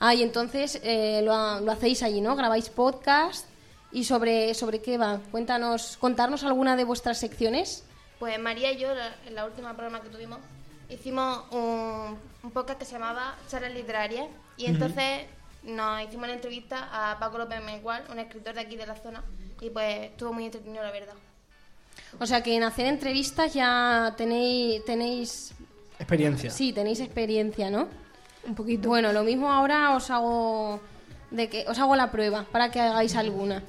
Ah, 0.00 0.14
y 0.14 0.22
entonces 0.25 0.80
eh, 0.82 1.20
lo, 1.22 1.61
lo 1.61 1.70
hacéis 1.70 2.02
allí, 2.02 2.20
¿no? 2.20 2.34
Grabáis 2.34 2.70
podcast. 2.70 3.46
¿Y 3.92 4.02
sobre, 4.02 4.52
sobre 4.54 4.80
qué 4.82 4.99
va? 4.99 5.20
Cuéntanos, 5.30 5.96
contarnos 5.99 6.42
alguna 6.42 6.75
de 6.75 6.82
vuestras 6.82 7.18
secciones. 7.18 7.84
Pues 8.18 8.37
María 8.40 8.72
y 8.72 8.78
yo, 8.78 8.88
en 9.26 9.34
la 9.37 9.44
última 9.44 9.75
programa 9.76 10.00
que 10.02 10.08
tuvimos, 10.08 10.40
hicimos 10.88 11.44
un, 11.52 12.18
un 12.42 12.50
podcast 12.50 12.80
que 12.80 12.84
se 12.84 12.92
llamaba 12.94 13.37
Charlas 13.49 13.72
Literarias 13.75 14.26
y 14.56 14.66
entonces 14.66 15.26
nos 15.62 16.00
hicimos 16.02 16.25
una 16.25 16.32
entrevista 16.34 16.88
a 16.90 17.18
Paco 17.20 17.38
López 17.38 17.62
Mengual, 17.62 18.02
un 18.11 18.18
escritor 18.18 18.54
de 18.54 18.61
aquí 18.62 18.75
de 18.76 18.87
la 18.87 18.96
zona, 18.96 19.22
y 19.62 19.71
pues 19.71 20.11
estuvo 20.11 20.33
muy 20.33 20.45
entretenido, 20.45 20.83
la 20.83 20.90
verdad. 20.90 21.14
O 22.19 22.26
sea 22.26 22.42
que 22.42 22.54
en 22.54 22.64
hacer 22.64 22.87
entrevistas 22.87 23.54
ya 23.54 24.12
tenéis, 24.16 24.85
tenéis 24.85 25.54
Experiencia. 25.99 26.50
Sí, 26.50 26.73
tenéis 26.73 26.99
experiencia, 26.99 27.71
¿no? 27.71 27.87
Un 28.45 28.57
poquito. 28.57 28.88
Bueno, 28.88 29.12
lo 29.12 29.23
mismo 29.23 29.52
ahora 29.52 29.95
os 29.95 30.11
hago 30.11 30.81
de 31.31 31.49
que 31.49 31.64
os 31.69 31.78
hago 31.78 31.95
la 31.95 32.11
prueba 32.11 32.45
para 32.50 32.73
que 32.73 32.81
hagáis 32.81 33.14
alguna. 33.14 33.62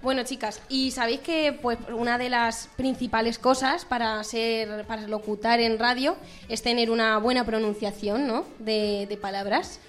Bueno, 0.00 0.22
chicas, 0.22 0.60
y 0.68 0.92
sabéis 0.92 1.20
que 1.20 1.52
pues 1.52 1.78
una 1.88 2.16
de 2.16 2.28
las 2.28 2.68
principales 2.76 3.40
cosas 3.40 3.84
para 3.84 4.22
ser 4.22 4.86
para 4.86 5.08
locutar 5.08 5.58
en 5.58 5.78
radio 5.78 6.16
es 6.48 6.62
tener 6.62 6.90
una 6.90 7.18
buena 7.18 7.44
pronunciación, 7.44 8.28
¿no? 8.28 8.44
De, 8.60 9.06
de 9.08 9.16
palabras. 9.16 9.80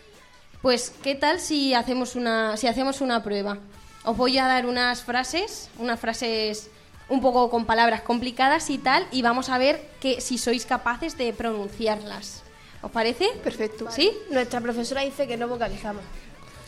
Pues, 0.63 0.91
¿qué 1.03 1.13
tal 1.13 1.39
si 1.39 1.75
hacemos 1.75 2.15
una 2.15 2.57
si 2.57 2.65
hacemos 2.65 3.01
una 3.01 3.21
prueba? 3.21 3.59
Os 4.05 4.15
voy 4.17 4.37
a 4.37 4.45
dar 4.47 4.65
unas 4.65 5.03
frases, 5.03 5.69
unas 5.79 5.99
frases 5.99 6.69
un 7.09 7.21
poco 7.21 7.49
con 7.49 7.65
palabras 7.65 8.01
complicadas 8.01 8.69
y 8.69 8.77
tal, 8.77 9.05
y 9.11 9.21
vamos 9.21 9.49
a 9.49 9.57
ver 9.57 9.89
que 9.99 10.21
si 10.21 10.37
sois 10.37 10.65
capaces 10.65 11.17
de 11.17 11.33
pronunciarlas. 11.33 12.43
¿Os 12.81 12.91
parece? 12.91 13.27
Perfecto. 13.43 13.87
¿Sí? 13.89 14.11
Nuestra 14.31 14.61
profesora 14.61 15.01
dice 15.01 15.27
que 15.27 15.37
no 15.37 15.47
vocalizamos. 15.47 16.03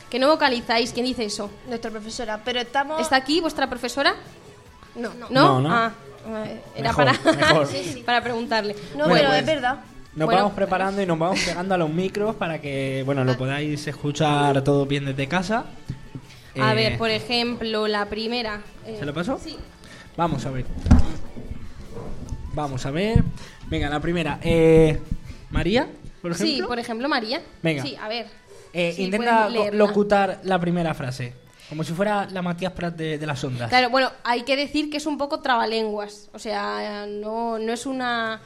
Que 0.09 0.19
no 0.19 0.27
vocalizáis. 0.29 0.93
¿Quién 0.93 1.05
dice 1.05 1.25
eso? 1.25 1.49
Nuestra 1.67 1.91
profesora, 1.91 2.41
pero 2.43 2.59
estamos... 2.59 2.99
¿Está 3.01 3.17
aquí 3.17 3.39
vuestra 3.41 3.67
profesora? 3.69 4.15
No. 4.95 5.13
¿No? 5.13 5.27
No, 5.29 5.61
no. 5.61 5.69
Ah, 5.73 5.91
era 6.75 6.89
Mejor, 6.89 7.05
para, 7.05 7.35
mejor. 7.35 7.67
Sí, 7.71 7.91
sí. 7.93 8.03
para 8.03 8.21
preguntarle. 8.21 8.75
No, 8.95 9.07
Bueno, 9.07 9.13
pero 9.15 9.27
pues, 9.29 9.39
es 9.39 9.45
verdad. 9.45 9.79
Nos 10.15 10.25
Bueno. 10.25 10.41
vamos 10.41 10.53
preparando 10.53 11.01
y 11.01 11.05
nos 11.05 11.19
vamos 11.19 11.39
pegando 11.41 11.75
a 11.75 11.77
los 11.77 11.89
micros 11.89 12.35
para 12.35 12.59
que, 12.59 13.03
bueno, 13.05 13.21
Ah. 13.21 13.25
lo 13.25 13.37
podáis 13.37 13.85
escuchar 13.85 14.63
todo 14.63 14.85
bien 14.87 15.05
desde 15.05 15.27
casa. 15.27 15.65
A 16.61 16.71
Eh, 16.71 16.75
ver, 16.75 16.97
por 16.97 17.09
ejemplo, 17.09 17.87
la 17.87 18.05
primera. 18.07 18.61
eh, 18.85 18.95
¿Se 18.99 19.05
lo 19.05 19.13
pasó? 19.13 19.39
Sí. 19.43 19.57
Vamos 20.15 20.45
a 20.45 20.51
ver. 20.51 20.65
Vamos 22.53 22.85
a 22.85 22.91
ver. 22.91 23.23
Venga, 23.67 23.89
la 23.89 23.99
primera. 23.99 24.39
Eh, 24.41 24.99
María, 25.51 25.87
por 26.21 26.31
ejemplo. 26.31 26.55
Sí, 26.55 26.61
por 26.67 26.79
ejemplo, 26.79 27.07
María. 27.09 27.41
Venga. 27.61 27.83
Sí, 27.83 27.95
a 28.01 28.07
ver. 28.07 28.27
Eh, 28.73 28.93
Sí, 28.95 29.03
intenta 29.03 29.49
locutar 29.71 30.39
la 30.43 30.59
primera 30.59 30.93
frase. 30.93 31.33
Como 31.69 31.83
si 31.83 31.93
fuera 31.93 32.27
la 32.31 32.41
Matías 32.41 32.71
Prat 32.71 32.95
de, 32.95 33.17
de 33.17 33.25
las 33.27 33.43
ondas. 33.43 33.69
Claro, 33.69 33.89
bueno, 33.89 34.09
hay 34.23 34.43
que 34.43 34.55
decir 34.55 34.89
que 34.89 34.97
es 34.97 35.05
un 35.05 35.17
poco 35.17 35.41
trabalenguas. 35.41 36.29
O 36.33 36.39
sea, 36.39 37.05
no, 37.07 37.59
no 37.59 37.73
es 37.73 37.85
una 37.85 38.39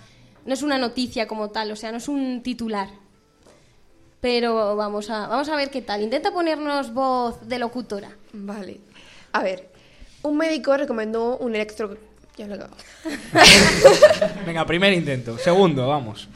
no 0.43 0.53
es 0.55 0.63
una 0.63 0.79
noticia 0.79 1.27
como 1.27 1.49
tal, 1.51 1.71
o 1.71 1.75
sea, 1.75 1.91
no 1.91 1.97
es 1.99 2.07
un 2.07 2.41
titular. 2.41 2.89
Pero 4.21 4.75
vamos 4.75 5.09
a, 5.09 5.27
vamos 5.27 5.49
a 5.49 5.55
ver 5.55 5.69
qué 5.71 5.81
tal. 5.81 6.01
Intenta 6.03 6.31
ponernos 6.31 6.93
voz 6.93 7.47
de 7.47 7.57
locutora. 7.59 8.11
Vale. 8.33 8.79
A 9.33 9.41
ver, 9.43 9.69
un 10.21 10.37
médico 10.37 10.77
recomendó 10.77 11.37
un 11.37 11.55
electro... 11.55 11.97
Ya 12.37 12.47
lo. 12.47 12.55
Venga, 14.45 14.65
primer 14.65 14.93
intento. 14.93 15.37
Segundo, 15.37 15.87
vamos. 15.87 16.29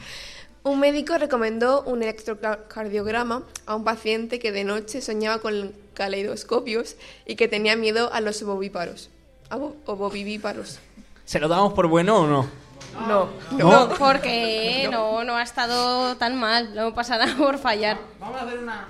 Un 0.62 0.80
médico 0.80 1.16
recomendó 1.16 1.82
un 1.84 2.02
electrocardiograma 2.02 3.44
a 3.66 3.76
un 3.76 3.84
paciente 3.84 4.38
que 4.38 4.52
de 4.52 4.64
noche 4.64 5.00
soñaba 5.00 5.38
con 5.40 5.72
caleidoscopios 5.94 6.96
y 7.24 7.36
que 7.36 7.48
tenía 7.48 7.76
miedo 7.76 8.12
a 8.12 8.20
los 8.20 8.42
ovovíparos. 8.42 9.10
Avo- 9.48 9.74
Ovovivíparos. 9.86 10.80
¿Se 11.24 11.38
lo 11.38 11.48
damos 11.48 11.72
por 11.72 11.86
bueno 11.86 12.16
o 12.22 12.26
no? 12.26 12.65
No, 13.06 13.28
No. 13.56 13.88
Porque 13.98 14.88
no, 14.90 15.24
no 15.24 15.36
ha 15.36 15.42
estado 15.42 16.16
tan 16.16 16.36
mal. 16.38 16.74
No 16.74 16.94
pasa 16.94 17.16
nada 17.18 17.34
por 17.36 17.58
fallar. 17.58 17.98
Vamos 18.20 18.40
a 18.40 18.44
hacer 18.44 18.58
una... 18.58 18.86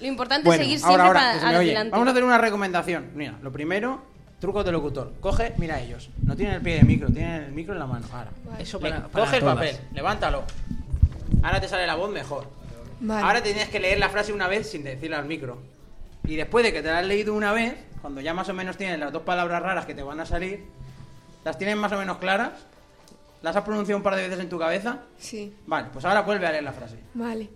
Lo 0.00 0.06
importante 0.06 0.46
Bueno, 0.46 0.62
es 0.64 0.68
seguir 0.68 0.84
ahora, 0.84 0.94
siempre 1.04 1.06
ahora, 1.20 1.40
para 1.40 1.56
adelante. 1.58 1.90
Vamos 1.92 2.08
a 2.08 2.10
hacer 2.10 2.24
una 2.24 2.38
recomendación. 2.38 3.10
Mira, 3.14 3.34
lo 3.42 3.52
primero, 3.52 4.02
trucos 4.40 4.64
de 4.64 4.72
locutor. 4.72 5.12
Coge, 5.20 5.54
mira 5.56 5.80
ellos. 5.80 6.10
No 6.24 6.34
tienen 6.36 6.56
el 6.56 6.62
pie 6.62 6.74
de 6.76 6.82
micro, 6.82 7.08
tienen 7.08 7.44
el 7.44 7.52
micro 7.52 7.72
en 7.74 7.78
la 7.78 7.86
mano. 7.86 8.04
Ahora. 8.12 8.30
Eso 8.58 8.80
para- 8.80 9.06
para 9.06 9.24
coge 9.24 9.36
el 9.36 9.42
todas. 9.42 9.54
papel, 9.56 9.78
levántalo. 9.92 10.42
Ahora 11.42 11.60
te 11.60 11.68
sale 11.68 11.86
la 11.86 11.94
voz 11.94 12.10
mejor. 12.10 12.48
Vale. 13.00 13.24
Ahora 13.26 13.42
tienes 13.42 13.68
que 13.68 13.78
leer 13.80 13.98
la 13.98 14.08
frase 14.08 14.32
una 14.32 14.48
vez 14.48 14.70
sin 14.70 14.82
decirla 14.82 15.18
al 15.18 15.26
micro. 15.26 15.58
Y 16.24 16.36
después 16.36 16.64
de 16.64 16.72
que 16.72 16.82
te 16.82 16.88
la 16.90 16.98
has 16.98 17.06
leído 17.06 17.32
una 17.34 17.52
vez, 17.52 17.74
cuando 18.02 18.20
ya 18.20 18.34
más 18.34 18.48
o 18.48 18.54
menos 18.54 18.76
tienes 18.76 18.98
las 18.98 19.12
dos 19.12 19.22
palabras 19.22 19.62
raras 19.62 19.86
que 19.86 19.94
te 19.94 20.02
van 20.02 20.20
a 20.20 20.26
salir, 20.26 20.64
las 21.44 21.56
tienes 21.56 21.76
más 21.76 21.92
o 21.92 21.98
menos 21.98 22.18
claras, 22.18 22.52
las 23.44 23.54
has 23.54 23.62
pronunciado 23.62 23.98
un 23.98 24.02
par 24.02 24.16
de 24.16 24.22
veces 24.22 24.40
en 24.40 24.48
tu 24.48 24.58
cabeza. 24.58 25.00
Sí. 25.18 25.54
Vale, 25.66 25.88
pues 25.92 26.02
ahora 26.06 26.22
vuelve 26.22 26.46
a 26.46 26.50
leer 26.50 26.64
la 26.64 26.72
frase. 26.72 26.96
Vale. 27.12 27.50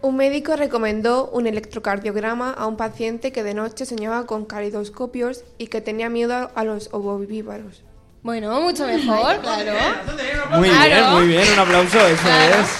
Un 0.00 0.16
médico 0.16 0.56
recomendó 0.56 1.28
un 1.30 1.46
electrocardiograma 1.46 2.50
a 2.50 2.66
un 2.66 2.76
paciente 2.78 3.30
que 3.30 3.42
de 3.42 3.52
noche 3.52 3.84
soñaba 3.84 4.24
con 4.26 4.46
caleidoscopios 4.46 5.44
y 5.58 5.66
que 5.66 5.82
tenía 5.82 6.08
miedo 6.08 6.50
a 6.54 6.64
los 6.64 6.88
ovovivíparos. 6.92 7.84
Bueno, 8.22 8.58
mucho 8.62 8.86
mejor, 8.86 9.38
claro. 9.42 9.72
Muy 10.58 10.70
bien, 10.70 11.10
muy 11.12 11.26
bien. 11.28 11.44
Un 11.52 11.58
aplauso, 11.58 12.06
eso 12.06 12.22
Claro. 12.22 12.54
es. 12.62 12.78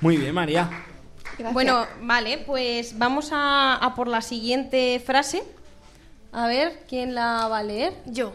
Muy 0.00 0.16
bien, 0.18 0.34
María. 0.34 0.70
Bueno, 1.52 1.86
vale, 2.02 2.38
pues 2.46 2.96
vamos 2.96 3.30
a, 3.32 3.74
a 3.76 3.94
por 3.94 4.06
la 4.06 4.20
siguiente 4.22 5.02
frase. 5.04 5.42
A 6.34 6.48
ver, 6.48 6.82
¿quién 6.88 7.14
la 7.14 7.46
va 7.46 7.58
a 7.58 7.62
leer? 7.62 7.92
Yo. 8.06 8.32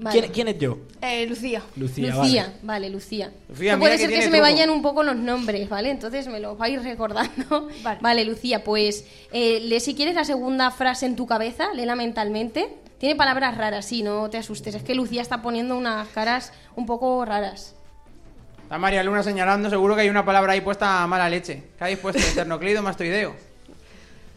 Vale. 0.00 0.20
¿Quién, 0.20 0.32
quién 0.32 0.48
es 0.48 0.58
yo? 0.58 0.78
Eh, 1.02 1.26
Lucía. 1.26 1.62
Lucía, 1.74 2.14
Lucía, 2.14 2.42
vale. 2.44 2.58
vale, 2.62 2.90
Lucía. 2.90 3.32
Lucía, 3.48 3.76
mira 3.76 3.78
puede 3.78 3.98
ser 3.98 4.10
que 4.10 4.22
se 4.22 4.30
me 4.30 4.40
vayan 4.40 4.70
un 4.70 4.82
poco 4.82 5.02
los 5.02 5.16
nombres, 5.16 5.68
¿vale? 5.68 5.90
Entonces 5.90 6.28
me 6.28 6.38
los 6.38 6.56
vais 6.56 6.82
recordando. 6.82 7.68
Vale, 8.00 8.24
Lucía, 8.24 8.62
pues 8.62 9.04
eh, 9.32 9.60
lee 9.60 9.80
si 9.80 9.94
quieres 9.94 10.14
la 10.14 10.24
segunda 10.24 10.70
frase 10.70 11.06
en 11.06 11.16
tu 11.16 11.26
cabeza, 11.26 11.72
léela 11.74 11.96
mentalmente. 11.96 12.76
Tiene 12.98 13.16
palabras 13.16 13.56
raras, 13.56 13.84
sí, 13.84 14.02
no 14.02 14.30
te 14.30 14.38
asustes. 14.38 14.74
Es 14.76 14.82
que 14.84 14.94
Lucía 14.94 15.22
está 15.22 15.42
poniendo 15.42 15.76
unas 15.76 16.08
caras 16.08 16.52
un 16.76 16.86
poco 16.86 17.24
raras. 17.24 17.74
Está 18.62 18.78
María 18.78 19.02
Luna 19.02 19.22
señalando, 19.24 19.70
seguro 19.70 19.96
que 19.96 20.02
hay 20.02 20.08
una 20.08 20.24
palabra 20.24 20.52
ahí 20.52 20.60
puesta 20.60 21.02
a 21.02 21.06
mala 21.08 21.28
leche. 21.28 21.64
¿Qué 21.78 21.84
habéis 21.84 21.98
puesto? 21.98 22.20
Esternocleido 22.20 22.82
mastoideo. 22.84 23.34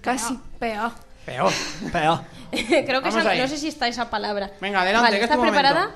Casi 0.02 0.40
peor. 0.58 0.92
Peor. 1.26 1.52
Peor. 1.92 2.22
Creo 2.52 2.86
que 2.86 2.92
Vamos 3.10 3.16
esa- 3.16 3.30
ahí. 3.30 3.40
no 3.40 3.48
sé 3.48 3.58
si 3.58 3.68
está 3.68 3.88
esa 3.88 4.10
palabra. 4.10 4.52
Venga, 4.60 4.82
adelante, 4.82 5.06
Vale, 5.08 5.18
que 5.18 5.24
es 5.24 5.30
¿Estás 5.32 5.38
momento. 5.38 5.60
preparada? 5.60 5.92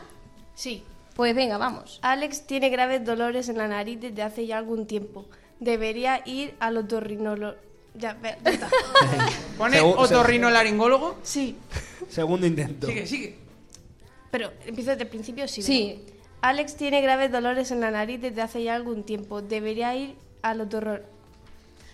Sí. 0.54 0.84
Pues 1.16 1.34
venga, 1.36 1.58
vamos. 1.58 2.00
Alex 2.02 2.46
tiene 2.46 2.70
graves 2.70 3.04
dolores 3.06 3.48
en 3.50 3.58
la 3.58 3.68
nariz 3.68 4.00
desde 4.02 4.22
hace 4.22 4.46
ya 4.46 4.58
algún 4.58 4.86
tiempo. 4.86 5.26
Debería 5.60 6.22
ir 6.26 6.56
al 6.60 6.78
otorrinolo... 6.78 7.56
Ya, 7.94 8.14
ve- 8.14 8.38
ya 8.44 8.52
está. 8.52 8.70
¿Pone 9.58 9.80
Segu- 9.82 9.96
otorrinolaringólogo? 9.98 11.18
Sí. 11.24 11.56
Segundo 12.10 12.46
intento. 12.46 12.88
Sigue, 12.88 13.08
sigue. 13.08 13.40
Pero 14.32 14.52
empiezo 14.66 14.92
desde 14.92 15.04
el 15.04 15.10
principio, 15.10 15.48
sí. 15.48 15.62
Sí. 15.62 16.04
Alex 16.42 16.76
tiene 16.76 17.02
graves 17.02 17.32
dolores 17.32 17.72
en 17.72 17.80
la 17.80 17.92
nariz 17.92 18.20
desde 18.20 18.42
hace 18.42 18.62
ya 18.64 18.76
algún 18.76 19.04
tiempo. 19.04 19.42
Debería 19.42 19.96
ir 19.96 20.16
al 20.42 20.60
otorro... 20.62 21.00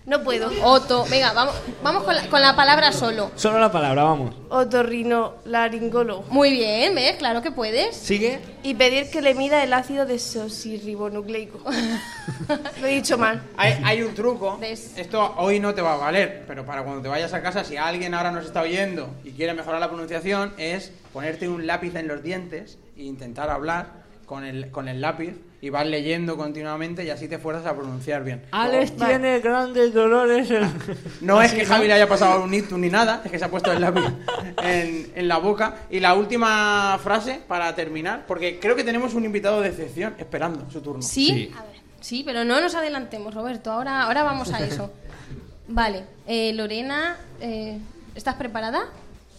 No 0.03 0.23
puedo. 0.23 0.49
Otto. 0.63 1.05
Venga, 1.09 1.31
vamos, 1.31 1.53
vamos 1.83 2.03
con, 2.03 2.15
la, 2.15 2.27
con 2.27 2.41
la 2.41 2.55
palabra 2.55 2.91
solo. 2.91 3.31
Solo 3.35 3.59
la 3.59 3.71
palabra, 3.71 4.03
vamos. 4.03 4.35
Otorrinolaringólogo. 4.49 6.23
Muy 6.29 6.51
bien, 6.51 6.95
¿ves? 6.95 7.17
Claro 7.17 7.43
que 7.43 7.51
puedes. 7.51 7.95
¿Sigue? 7.97 8.39
Y 8.63 8.73
pedir 8.73 9.11
que 9.11 9.21
le 9.21 9.35
mida 9.35 9.63
el 9.63 9.71
ácido 9.73 10.07
desoxirribonucleico. 10.07 11.59
Lo 12.81 12.87
he 12.87 12.95
dicho 12.95 13.19
mal. 13.19 13.43
Hay, 13.57 13.79
hay 13.83 14.01
un 14.01 14.15
truco. 14.15 14.57
¿Ves? 14.59 14.93
Esto 14.97 15.35
hoy 15.37 15.59
no 15.59 15.75
te 15.75 15.83
va 15.83 15.93
a 15.93 15.97
valer, 15.97 16.45
pero 16.47 16.65
para 16.65 16.83
cuando 16.83 17.03
te 17.03 17.07
vayas 17.07 17.33
a 17.33 17.43
casa, 17.43 17.63
si 17.63 17.77
alguien 17.77 18.15
ahora 18.15 18.31
nos 18.31 18.45
está 18.45 18.61
oyendo 18.61 19.07
y 19.23 19.31
quiere 19.31 19.53
mejorar 19.53 19.79
la 19.79 19.89
pronunciación, 19.89 20.53
es 20.57 20.91
ponerte 21.13 21.47
un 21.47 21.67
lápiz 21.67 21.95
en 21.95 22.07
los 22.07 22.23
dientes 22.23 22.79
e 22.97 23.03
intentar 23.03 23.51
hablar 23.51 24.01
con 24.25 24.45
el, 24.45 24.71
con 24.71 24.87
el 24.87 24.99
lápiz 24.99 25.35
y 25.61 25.69
vas 25.69 25.85
leyendo 25.85 26.35
continuamente 26.37 27.03
y 27.05 27.11
así 27.11 27.27
te 27.27 27.37
fuerzas 27.37 27.67
a 27.67 27.75
pronunciar 27.75 28.23
bien. 28.23 28.41
Alex 28.51 28.95
tiene 28.95 29.39
grandes 29.39 29.93
dolores 29.93 30.49
en... 30.49 30.71
No 31.21 31.39
es 31.41 31.53
que 31.53 31.65
Javi 31.65 31.85
le 31.87 31.93
haya 31.93 32.07
pasado 32.09 32.43
un 32.43 32.51
ictus 32.53 32.79
ni 32.79 32.89
nada, 32.89 33.21
es 33.23 33.29
que 33.31 33.37
se 33.37 33.45
ha 33.45 33.49
puesto 33.51 33.71
el 33.71 33.79
lápiz 33.79 34.03
en, 34.63 35.11
en 35.15 35.27
la 35.27 35.37
boca. 35.37 35.75
Y 35.91 35.99
la 35.99 36.15
última 36.15 36.99
frase 37.03 37.41
para 37.47 37.75
terminar, 37.75 38.25
porque 38.27 38.59
creo 38.59 38.75
que 38.75 38.83
tenemos 38.83 39.13
un 39.13 39.23
invitado 39.23 39.61
de 39.61 39.69
excepción 39.69 40.15
esperando 40.17 40.69
su 40.71 40.81
turno. 40.81 41.01
¿Sí? 41.03 41.51
A 41.55 41.61
ver. 41.61 41.71
Sí, 41.99 42.23
pero 42.25 42.43
no 42.43 42.59
nos 42.59 42.73
adelantemos, 42.73 43.33
Roberto. 43.35 43.71
Ahora, 43.71 44.01
ahora 44.03 44.23
vamos 44.23 44.51
a 44.51 44.59
eso. 44.65 44.91
Vale. 45.67 46.03
eh, 46.25 46.51
Lorena, 46.53 47.17
eh, 47.39 47.77
¿estás 48.15 48.33
preparada 48.35 48.81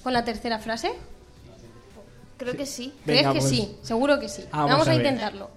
con 0.05 0.13
la 0.13 0.25
tercera 0.25 0.61
frase? 0.61 0.93
Creo 2.39 2.57
que 2.57 2.65
sí. 2.67 2.93
¿Crees 3.05 3.21
Venga, 3.23 3.33
que 3.33 3.41
pues. 3.41 3.51
sí? 3.51 3.77
Seguro 3.83 4.19
que 4.21 4.29
sí. 4.29 4.45
Vamos 4.53 4.71
Vamos, 4.71 4.89
a 4.89 4.91
a, 4.93 4.95
ver. 4.97 5.05
intentarlo. 5.07 5.51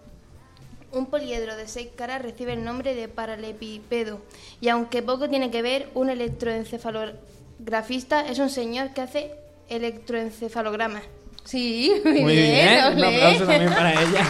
Un 0.95 1.05
poliedro 1.07 1.57
de 1.57 1.67
seis 1.67 1.89
caras 1.93 2.21
recibe 2.21 2.53
el 2.53 2.63
nombre 2.63 2.95
de 2.95 3.09
paralepipedo 3.09 4.21
y 4.61 4.69
aunque 4.69 5.01
poco 5.01 5.27
tiene 5.27 5.51
que 5.51 5.61
ver, 5.61 5.89
un 5.93 6.09
electroencefalografista 6.09 8.25
es 8.25 8.39
un 8.39 8.49
señor 8.49 8.93
que 8.93 9.01
hace 9.01 9.35
electroencefalogramas. 9.67 11.03
Sí, 11.43 11.91
muy, 12.05 12.21
Muy 12.21 12.37
bien, 12.37 12.95
un 12.95 13.03
aplauso 13.03 13.45
también 13.45 13.73
para 13.73 13.91
ella. 13.91 14.25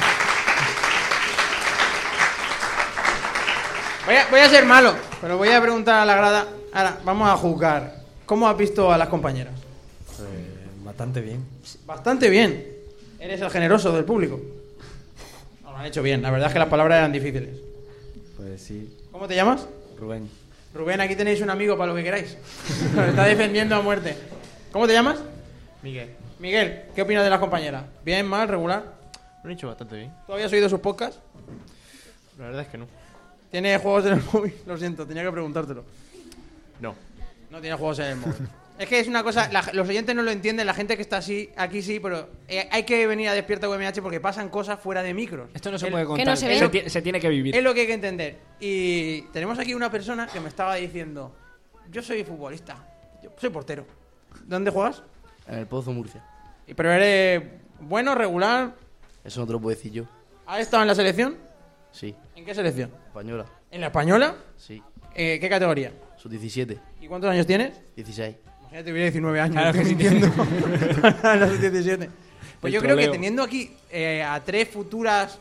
Voy 4.07 4.15
a, 4.15 4.27
voy 4.31 4.39
a 4.39 4.49
ser 4.49 4.65
malo, 4.65 4.95
pero 5.21 5.37
voy 5.37 5.49
a 5.49 5.61
preguntar 5.61 5.99
a 5.99 6.05
la 6.05 6.15
grada. 6.15 6.47
Ahora, 6.73 6.97
vamos 7.03 7.29
a 7.29 7.37
juzgar. 7.37 7.93
¿Cómo 8.25 8.49
has 8.49 8.57
visto 8.57 8.91
a 8.91 8.97
las 8.97 9.09
compañeras? 9.09 9.53
bastante 10.83 11.21
bien. 11.21 11.45
Bastante 11.85 12.27
bien. 12.27 12.65
Eres 13.19 13.39
el 13.41 13.51
generoso 13.51 13.91
del 13.91 14.03
público. 14.03 14.54
Lo 15.75 15.81
han 15.81 15.87
hecho 15.87 16.01
bien. 16.01 16.21
La 16.21 16.31
verdad 16.31 16.47
es 16.47 16.53
que 16.53 16.59
las 16.59 16.69
palabras 16.69 16.99
eran 16.99 17.11
difíciles. 17.11 17.59
Pues 18.37 18.61
sí, 18.61 18.97
¿Cómo 19.11 19.27
te 19.27 19.35
llamas? 19.35 19.67
Rubén. 19.99 20.29
Rubén, 20.73 21.01
aquí 21.01 21.17
tenéis 21.17 21.41
un 21.41 21.49
amigo 21.49 21.77
para 21.77 21.91
lo 21.91 21.97
que 21.97 22.03
queráis. 22.03 22.37
Nos 22.95 23.09
está 23.09 23.25
defendiendo 23.25 23.75
a 23.75 23.81
muerte. 23.81 24.15
¿Cómo 24.71 24.87
te 24.87 24.93
llamas? 24.93 25.19
Miguel. 25.83 26.11
Miguel, 26.39 26.83
¿qué 26.95 27.01
opinas 27.01 27.25
de 27.25 27.29
las 27.29 27.39
compañeras? 27.39 27.83
¿Bien, 28.05 28.25
mal, 28.25 28.47
regular? 28.47 28.85
Lo 29.43 29.49
han 29.49 29.51
hecho 29.51 29.67
bastante 29.67 29.97
bien. 29.97 30.13
¿Tú 30.25 30.31
habías 30.31 30.51
oído 30.53 30.69
sus 30.69 30.79
podcasts? 30.79 31.19
La 32.39 32.45
verdad 32.45 32.61
es 32.61 32.67
que 32.69 32.77
no. 32.77 32.87
¿Tiene 33.51 33.77
juegos 33.77 34.05
en 34.05 34.13
el 34.13 34.23
móvil? 34.31 34.53
Lo 34.65 34.77
siento, 34.77 35.05
tenía 35.05 35.23
que 35.23 35.31
preguntártelo. 35.31 35.83
No. 36.79 36.95
No 37.49 37.59
tiene 37.59 37.75
juegos 37.75 37.99
en 37.99 38.05
el 38.05 38.15
móvil. 38.15 38.47
Es 38.77 38.89
que 38.89 38.99
es 38.99 39.07
una 39.07 39.23
cosa, 39.23 39.49
la- 39.53 39.69
los 39.71 39.87
oyentes 39.87 40.13
no 40.15 40.21
lo 40.21 40.31
entienden, 40.31 40.65
la 40.67 40.73
gente 40.73 40.95
que 40.97 41.01
está 41.01 41.17
así, 41.17 41.49
aquí 41.55 41.81
sí, 41.81 41.99
pero 42.01 42.29
eh, 42.47 42.67
hay 42.71 42.83
que 42.83 43.07
venir 43.07 43.29
a 43.29 43.33
Despierta 43.33 43.69
UMH 43.69 44.01
porque 44.01 44.19
pasan 44.19 44.49
cosas 44.49 44.79
fuera 44.79 45.01
de 45.01 45.13
micros. 45.13 45.49
Esto 45.53 45.71
no 45.71 45.79
se 45.79 45.85
El- 45.87 45.91
puede 45.93 46.03
Que 46.03 46.07
contar. 46.07 46.27
no 46.27 46.35
se 46.35 46.47
ve. 46.47 46.59
se, 46.59 46.69
ti- 46.69 46.89
se 46.89 47.01
tiene 47.01 47.19
que 47.21 47.29
vivir. 47.29 47.55
Es 47.55 47.63
lo 47.63 47.73
que 47.73 47.81
hay 47.81 47.87
que 47.87 47.93
entender. 47.93 48.37
Y 48.59 49.21
tenemos 49.31 49.57
aquí 49.59 49.73
una 49.73 49.89
persona 49.89 50.27
que 50.27 50.41
me 50.41 50.49
estaba 50.49 50.75
diciendo, 50.75 51.33
yo 51.89 52.01
soy 52.01 52.23
futbolista, 52.25 52.75
yo 53.23 53.31
soy 53.37 53.49
portero. 53.49 53.85
¿Dónde 54.45 54.71
juegas? 54.71 55.03
En 55.47 55.59
el 55.59 55.67
Pozo 55.67 55.93
Murcia. 55.93 56.21
Y- 56.67 56.73
Pero 56.73 56.91
eres 56.91 57.43
bueno, 57.79 58.13
regular. 58.13 58.75
Eso 59.23 59.39
no 59.39 59.47
te 59.47 59.53
lo 59.53 59.61
puedo 59.61 59.73
decir 59.75 59.91
yo. 59.93 60.03
¿Has 60.45 60.59
estado 60.59 60.83
en 60.83 60.87
la 60.89 60.95
selección? 60.95 61.37
Sí. 61.91 62.13
¿En 62.35 62.43
qué 62.43 62.53
selección? 62.53 62.91
Española. 63.07 63.45
¿En 63.71 63.79
la 63.79 63.87
española? 63.87 64.35
Sí. 64.57 64.83
Eh, 65.15 65.37
¿Qué 65.39 65.47
categoría? 65.49 65.93
Sus 66.17 66.29
17. 66.29 66.77
¿Y 66.99 67.07
cuántos 67.07 67.29
años 67.31 67.47
tienes? 67.47 67.79
16. 67.95 68.35
Imagínate, 68.75 68.91
hubiera 68.91 69.05
19 69.05 69.39
años. 69.39 69.55
Claro 69.55 69.71
que 69.71 69.79
estoy 69.79 69.95
mintiendo. 69.95 70.27
A 71.23 71.35
los 71.37 71.61
17. 71.61 72.09
Pues 72.59 72.73
El 72.73 72.73
yo 72.73 72.81
creo 72.81 72.97
que 72.97 73.07
teniendo 73.07 73.41
aquí 73.43 73.71
eh, 73.89 74.21
a 74.21 74.41
tres 74.43 74.67
futuras 74.67 75.39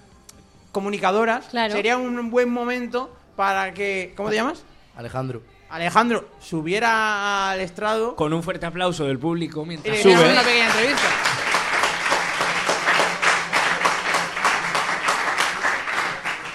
comunicadoras, 0.71 1.47
Claro. 1.47 1.75
sería 1.75 1.97
un 1.97 2.31
buen 2.31 2.49
momento 2.49 3.13
para 3.35 3.75
que. 3.75 4.13
¿Cómo 4.17 4.31
te 4.31 4.37
llamas? 4.37 4.63
Alejandro. 4.97 5.43
Alejandro 5.69 6.29
subiera 6.41 7.51
al 7.51 7.61
estrado 7.61 8.15
Con 8.15 8.33
un 8.33 8.45
fuerte 8.45 8.67
aplauso 8.67 9.07
del 9.07 9.19
público 9.19 9.65
y 9.65 9.69
mientras 9.69 9.93
le 9.93 10.01
hiciéramos 10.01 10.31
una 10.31 10.43
pequeña 10.43 10.67
entrevista. 10.67 11.09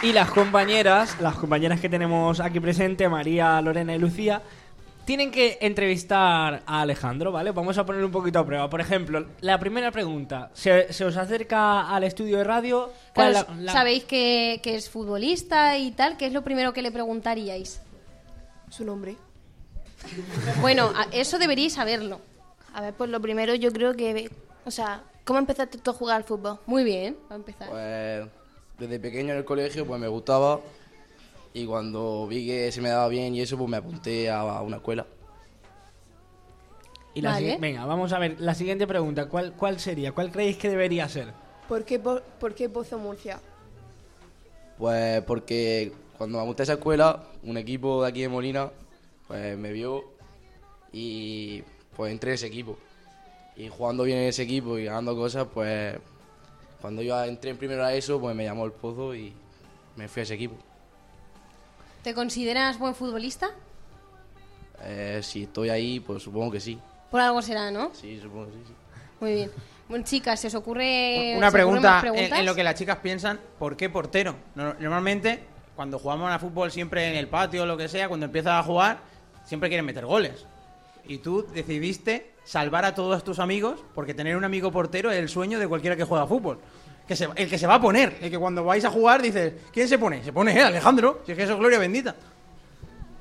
Y 0.01 0.13
las 0.13 0.31
compañeras, 0.31 1.17
las 1.19 1.35
compañeras 1.35 1.81
que 1.81 1.89
tenemos 1.89 2.39
aquí 2.39 2.61
presente, 2.61 3.09
María, 3.09 3.59
Lorena 3.61 3.93
y 3.93 3.99
Lucía, 3.99 4.41
tienen 5.09 5.31
que 5.31 5.57
entrevistar 5.61 6.61
a 6.67 6.81
Alejandro, 6.81 7.31
¿vale? 7.31 7.49
Vamos 7.51 7.75
a 7.79 7.83
poner 7.83 8.05
un 8.05 8.11
poquito 8.11 8.37
a 8.37 8.45
prueba. 8.45 8.69
Por 8.69 8.79
ejemplo, 8.79 9.25
la 9.41 9.59
primera 9.59 9.89
pregunta. 9.89 10.51
Se, 10.53 10.93
se 10.93 11.03
os 11.03 11.17
acerca 11.17 11.89
al 11.89 12.03
estudio 12.03 12.37
de 12.37 12.43
radio. 12.43 12.91
¿cuál 13.15 13.31
Claro, 13.31 13.47
es 13.49 13.57
la- 13.57 13.63
la- 13.63 13.71
Sabéis 13.73 14.03
que, 14.03 14.59
que 14.61 14.75
es 14.75 14.87
futbolista 14.87 15.75
y 15.79 15.89
tal, 15.93 16.15
¿qué 16.15 16.27
es 16.27 16.33
lo 16.33 16.43
primero 16.43 16.73
que 16.73 16.83
le 16.83 16.91
preguntaríais? 16.91 17.81
Su 18.69 18.85
nombre. 18.85 19.15
Bueno, 20.61 20.93
eso 21.11 21.39
deberíais 21.39 21.73
saberlo. 21.73 22.21
A 22.75 22.81
ver, 22.81 22.93
pues 22.93 23.09
lo 23.09 23.19
primero 23.19 23.55
yo 23.55 23.71
creo 23.71 23.95
que, 23.95 24.29
o 24.65 24.69
sea, 24.69 25.01
¿cómo 25.25 25.39
empezaste 25.39 25.79
tú 25.79 25.89
a 25.89 25.93
jugar 25.95 26.17
al 26.17 26.23
fútbol? 26.23 26.59
Muy 26.67 26.83
bien, 26.83 27.17
va 27.31 27.33
a 27.33 27.37
empezar. 27.37 27.67
Pues 27.67 28.27
desde 28.77 28.99
pequeño 28.99 29.31
en 29.31 29.39
el 29.39 29.45
colegio 29.45 29.87
pues 29.87 29.99
me 29.99 30.07
gustaba 30.07 30.59
y 31.53 31.65
cuando 31.65 32.27
vi 32.27 32.45
que 32.47 32.71
se 32.71 32.81
me 32.81 32.89
daba 32.89 33.07
bien 33.07 33.33
y 33.35 33.41
eso 33.41 33.57
pues 33.57 33.69
me 33.69 33.77
apunté 33.77 34.29
a, 34.29 34.61
una 34.61 34.77
escuela. 34.77 35.05
Y 37.13 37.21
la 37.21 37.31
Vale. 37.31 37.55
si- 37.55 37.59
Venga, 37.61 37.85
vamos 37.85 38.13
a 38.13 38.19
ver. 38.19 38.39
La 38.39 38.53
siguiente 38.53 38.85
pregunta. 38.87 39.25
¿Cuál, 39.27 39.53
¿Cuál 39.53 39.79
sería? 39.79 40.11
¿Cuál 40.11 40.31
creéis 40.31 40.57
que 40.57 40.69
debería 40.69 41.09
ser? 41.09 41.33
¿Por 41.67 41.83
qué, 41.83 41.99
po- 41.99 42.21
por 42.39 42.53
qué 42.53 42.69
Pozo 42.69 42.97
Murcia? 42.97 43.39
Pues 44.77 45.21
porque 45.23 45.91
cuando 46.17 46.37
me 46.37 46.43
apunté 46.43 46.61
a 46.61 46.65
esa 46.65 46.73
escuela, 46.73 47.23
un 47.43 47.57
equipo 47.57 48.03
de 48.03 48.09
aquí 48.09 48.21
de 48.21 48.29
Molina 48.29 48.71
pues 49.27 49.57
me 49.57 49.71
vio 49.71 50.05
y 50.91 51.63
pues 51.95 52.11
entré 52.11 52.31
en 52.31 52.35
ese 52.35 52.47
equipo. 52.47 52.77
Y 53.55 53.67
jugando 53.67 54.03
bien 54.03 54.19
en 54.19 54.29
ese 54.29 54.43
equipo 54.43 54.77
y 54.77 54.85
ganando 54.85 55.15
cosas, 55.15 55.47
pues 55.53 55.97
cuando 56.81 57.01
yo 57.01 57.21
entré 57.23 57.49
en 57.51 57.57
primero 57.57 57.83
a 57.83 57.93
eso, 57.93 58.19
pues 58.21 58.35
me 58.35 58.45
llamó 58.45 58.65
el 58.65 58.71
pozo 58.71 59.13
y 59.13 59.33
me 59.97 60.07
fui 60.07 60.21
a 60.21 60.23
ese 60.23 60.35
equipo. 60.35 60.55
¿Te 62.03 62.13
consideras 62.13 62.79
buen 62.79 62.95
futbolista? 62.95 63.49
Eh, 64.83 65.19
si 65.21 65.43
estoy 65.43 65.69
ahí, 65.69 65.99
pues 65.99 66.23
supongo 66.23 66.51
que 66.51 66.59
sí. 66.59 66.79
Por 67.11 67.19
algo 67.21 67.41
será, 67.41 67.71
¿no? 67.71 67.91
Sí, 67.93 68.19
supongo 68.21 68.45
que 68.47 68.53
sí. 68.53 68.59
sí. 68.67 68.73
Muy 69.19 69.33
bien. 69.33 69.51
Bueno, 69.89 70.05
chicas, 70.05 70.39
¿se 70.39 70.47
os 70.47 70.55
ocurre 70.55 71.33
Una 71.35 71.49
¿se 71.51 71.57
os 71.57 71.63
ocurren 71.63 71.81
más 71.83 72.01
pregunta 72.01 72.39
en, 72.39 72.45
lo 72.45 72.55
que 72.55 72.63
las 72.63 72.75
chicas 72.75 72.97
piensan, 72.97 73.39
¿por 73.57 73.75
qué 73.75 73.89
portero? 73.89 74.35
No- 74.55 74.75
Normalmente, 74.75 75.43
cuando 75.75 75.97
jugamos 75.99 76.31
a 76.31 76.39
fútbol 76.39 76.71
siempre 76.71 77.09
en 77.09 77.15
el 77.17 77.27
patio 77.27 77.63
o 77.63 77.65
lo 77.65 77.75
que 77.75 77.89
sea, 77.89 78.07
cuando 78.07 78.27
empiezas 78.27 78.53
a 78.53 78.63
jugar, 78.63 78.99
siempre 79.43 79.67
quieren 79.67 79.85
meter 79.85 80.05
goles. 80.05 80.45
Y 81.05 81.17
tú 81.17 81.45
decidiste 81.53 82.33
salvar 82.45 82.85
a 82.85 82.93
todos 82.93 83.23
tus 83.23 83.39
amigos, 83.39 83.83
porque 83.95 84.13
tener 84.13 84.37
un 84.37 84.43
amigo 84.45 84.71
portero 84.71 85.11
es 85.11 85.17
el 85.17 85.27
sueño 85.27 85.59
de 85.59 85.67
cualquiera 85.67 85.95
que 85.95 86.03
juega 86.03 86.23
a 86.23 86.27
fútbol. 86.27 86.59
Que 87.09 87.15
se- 87.15 87.27
el 87.35 87.49
que 87.49 87.57
se 87.57 87.65
va 87.65 87.73
a 87.75 87.81
poner, 87.81 88.17
el 88.21 88.29
que 88.29 88.37
cuando 88.37 88.63
vais 88.63 88.85
a 88.85 88.91
jugar 88.91 89.19
dices, 89.21 89.51
¿quién 89.73 89.87
se 89.87 89.97
pone? 89.97 90.23
Se 90.23 90.31
pone 90.31 90.53
él, 90.55 90.63
Alejandro, 90.67 91.21
si 91.25 91.31
es 91.31 91.37
que 91.39 91.43
eso 91.43 91.53
es 91.53 91.59
gloria 91.59 91.79
bendita. 91.79 92.15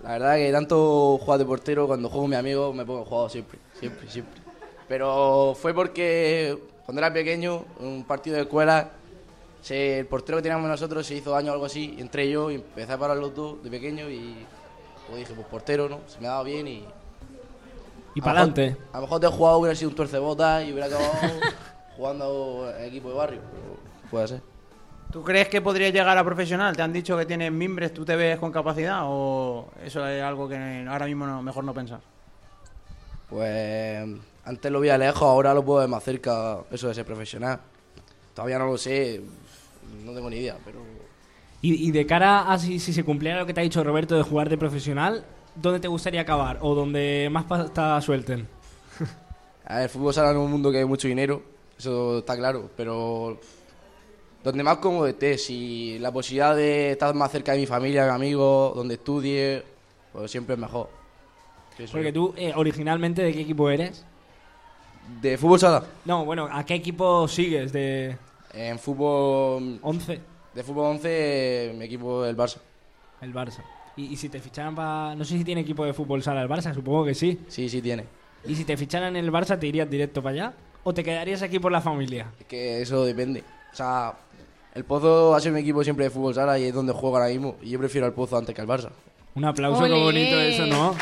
La 0.02 0.10
verdad 0.12 0.36
que 0.36 0.52
tanto 0.52 1.18
jugar 1.18 1.38
de 1.38 1.46
portero, 1.46 1.86
cuando 1.86 2.08
juego 2.10 2.24
con 2.24 2.30
mi 2.30 2.36
amigo, 2.36 2.72
me 2.74 2.84
pongo 2.84 3.04
jugado 3.06 3.30
siempre, 3.30 3.58
siempre, 3.80 4.08
siempre. 4.10 4.40
Pero 4.86 5.56
fue 5.58 5.72
porque 5.72 6.56
cuando 6.84 7.00
era 7.00 7.10
pequeño, 7.12 7.64
en 7.80 7.86
un 7.86 8.04
partido 8.04 8.36
de 8.36 8.42
escuela, 8.42 8.90
se- 9.62 10.00
el 10.00 10.06
portero 10.06 10.36
que 10.36 10.42
teníamos 10.42 10.68
nosotros 10.68 11.06
se 11.06 11.14
hizo 11.14 11.30
daño 11.30 11.50
o 11.50 11.54
algo 11.54 11.64
así, 11.66 11.94
y 11.96 12.00
entré 12.02 12.28
yo 12.30 12.50
y 12.50 12.56
empecé 12.56 12.92
a 12.92 12.98
parar 12.98 13.16
los 13.16 13.34
dos 13.34 13.62
de 13.64 13.70
pequeño 13.70 14.10
y 14.10 14.36
pues 15.06 15.20
dije, 15.20 15.32
pues 15.34 15.46
portero, 15.46 15.88
¿no? 15.88 16.00
Se 16.08 16.20
me 16.20 16.26
daba 16.28 16.42
bien 16.42 16.68
y 16.68 16.84
Y 18.14 18.20
A 18.20 18.22
lo 18.22 18.22
pa'lante. 18.24 18.62
mejor- 18.70 18.82
A 18.92 18.96
lo 18.96 19.02
mejor 19.02 19.20
de 19.20 19.26
jugado 19.28 19.58
hubiera 19.58 19.74
sido 19.74 19.88
un 19.90 19.96
tuercebotas 19.96 20.64
y 20.66 20.72
hubiera 20.72 20.86
acabado 20.86 21.10
jugando 21.98 22.72
en 22.78 22.84
equipo 22.84 23.08
de 23.10 23.14
barrio. 23.16 23.40
pero 23.50 23.76
Puede 24.10 24.28
ser. 24.28 24.42
¿Tú 25.10 25.24
crees 25.24 25.48
que 25.48 25.60
podría 25.60 25.90
llegar 25.90 26.16
a 26.16 26.24
profesional? 26.24 26.76
¿Te 26.76 26.82
han 26.82 26.92
dicho 26.92 27.16
que 27.16 27.26
tienes 27.26 27.50
mimbres, 27.50 27.92
tú 27.92 28.04
te 28.04 28.14
ves 28.14 28.38
con 28.38 28.52
capacidad 28.52 29.00
o 29.04 29.68
eso 29.84 30.06
es 30.06 30.22
algo 30.22 30.48
que 30.48 30.86
ahora 30.88 31.06
mismo 31.06 31.26
no, 31.26 31.42
mejor 31.42 31.64
no 31.64 31.74
pensar? 31.74 32.00
Pues 33.28 34.06
antes 34.44 34.72
lo 34.72 34.80
veía 34.80 34.96
lejos, 34.96 35.22
ahora 35.22 35.52
lo 35.52 35.64
puedo 35.64 35.80
ver 35.80 35.88
más 35.88 36.04
cerca, 36.04 36.58
eso 36.70 36.88
de 36.88 36.94
ser 36.94 37.04
profesional. 37.04 37.58
Todavía 38.34 38.58
no 38.58 38.66
lo 38.66 38.78
sé, 38.78 39.20
no 40.04 40.12
tengo 40.14 40.30
ni 40.30 40.36
idea, 40.36 40.56
pero 40.64 40.78
Y, 41.62 41.88
y 41.88 41.90
de 41.90 42.06
cara 42.06 42.52
a 42.52 42.58
si, 42.58 42.78
si 42.78 42.92
se 42.92 43.02
cumpliera 43.02 43.40
lo 43.40 43.46
que 43.46 43.54
te 43.54 43.60
ha 43.60 43.64
dicho 43.64 43.82
Roberto 43.82 44.14
de 44.14 44.22
jugar 44.22 44.48
de 44.48 44.56
profesional, 44.58 45.24
¿dónde 45.56 45.80
te 45.80 45.88
gustaría 45.88 46.20
acabar? 46.20 46.58
¿O 46.60 46.74
donde 46.74 47.28
más 47.32 47.44
pasta 47.44 48.00
suelten? 48.02 48.46
A 49.64 49.76
ver, 49.76 49.82
el 49.84 49.88
fútbol 49.88 50.14
sala 50.14 50.30
en 50.30 50.36
un 50.36 50.50
mundo 50.50 50.70
que 50.70 50.78
hay 50.78 50.84
mucho 50.84 51.08
dinero, 51.08 51.42
eso 51.78 52.18
está 52.18 52.36
claro, 52.36 52.70
pero 52.76 53.38
donde 54.42 54.62
más 54.62 54.78
cómodo 54.78 55.06
esté, 55.06 55.38
si 55.38 55.98
la 55.98 56.12
posibilidad 56.12 56.56
de 56.56 56.92
estar 56.92 57.14
más 57.14 57.30
cerca 57.30 57.52
de 57.52 57.58
mi 57.58 57.66
familia, 57.66 58.02
de 58.02 58.08
mis 58.08 58.16
amigos, 58.16 58.74
donde 58.74 58.94
estudie, 58.94 59.62
pues 60.12 60.30
siempre 60.30 60.54
es 60.54 60.60
mejor. 60.60 60.88
Porque 61.92 62.12
tú, 62.12 62.34
eh, 62.36 62.52
originalmente, 62.56 63.22
¿de 63.22 63.32
qué 63.32 63.42
equipo 63.42 63.70
eres? 63.70 64.04
¿De 65.20 65.38
fútbol 65.38 65.60
sala? 65.60 65.84
No, 66.04 66.24
bueno, 66.24 66.48
¿a 66.50 66.64
qué 66.64 66.74
equipo 66.74 67.28
sigues? 67.28 67.72
¿De 67.72 68.16
En 68.52 68.78
fútbol... 68.78 69.78
11? 69.82 70.20
De 70.54 70.62
fútbol 70.64 70.86
11, 70.96 71.74
mi 71.76 71.84
equipo 71.84 72.24
es 72.24 72.30
el 72.30 72.36
Barça. 72.36 72.58
El 73.20 73.32
Barça. 73.32 73.62
Y, 73.96 74.06
y 74.06 74.16
si 74.16 74.28
te 74.28 74.40
ficharan 74.40 74.74
para... 74.74 75.14
No 75.14 75.24
sé 75.24 75.38
si 75.38 75.44
tiene 75.44 75.60
equipo 75.60 75.84
de 75.84 75.92
fútbol 75.92 76.22
sala 76.22 76.42
el 76.42 76.48
Barça, 76.48 76.74
supongo 76.74 77.04
que 77.04 77.14
sí. 77.14 77.38
Sí, 77.48 77.68
sí 77.68 77.80
tiene. 77.80 78.04
¿Y 78.44 78.54
si 78.54 78.64
te 78.64 78.76
ficharan 78.76 79.16
en 79.16 79.24
el 79.24 79.32
Barça, 79.32 79.58
te 79.58 79.66
irías 79.66 79.88
directo 79.88 80.22
para 80.22 80.32
allá? 80.32 80.54
¿O 80.88 80.94
te 80.94 81.04
quedarías 81.04 81.42
aquí 81.42 81.58
por 81.58 81.70
la 81.70 81.82
familia? 81.82 82.28
Es 82.40 82.46
que 82.46 82.80
eso 82.80 83.04
depende. 83.04 83.44
O 83.70 83.76
sea, 83.76 84.14
el 84.74 84.84
Pozo 84.84 85.34
ha 85.34 85.40
sido 85.40 85.52
mi 85.52 85.60
equipo 85.60 85.84
siempre 85.84 86.06
de 86.06 86.10
fútbol 86.10 86.34
sala 86.34 86.58
y 86.58 86.64
es 86.64 86.72
donde 86.72 86.94
juego 86.94 87.18
ahora 87.18 87.28
mismo. 87.28 87.56
Y 87.60 87.68
yo 87.68 87.78
prefiero 87.78 88.06
al 88.06 88.14
Pozo 88.14 88.38
antes 88.38 88.54
que 88.54 88.62
al 88.62 88.66
Barça. 88.66 88.88
Un 89.34 89.44
aplauso, 89.44 89.82
¡Olé! 89.82 89.94
qué 89.94 90.00
bonito 90.02 90.40
eso, 90.40 90.64
¿no? 90.64 90.96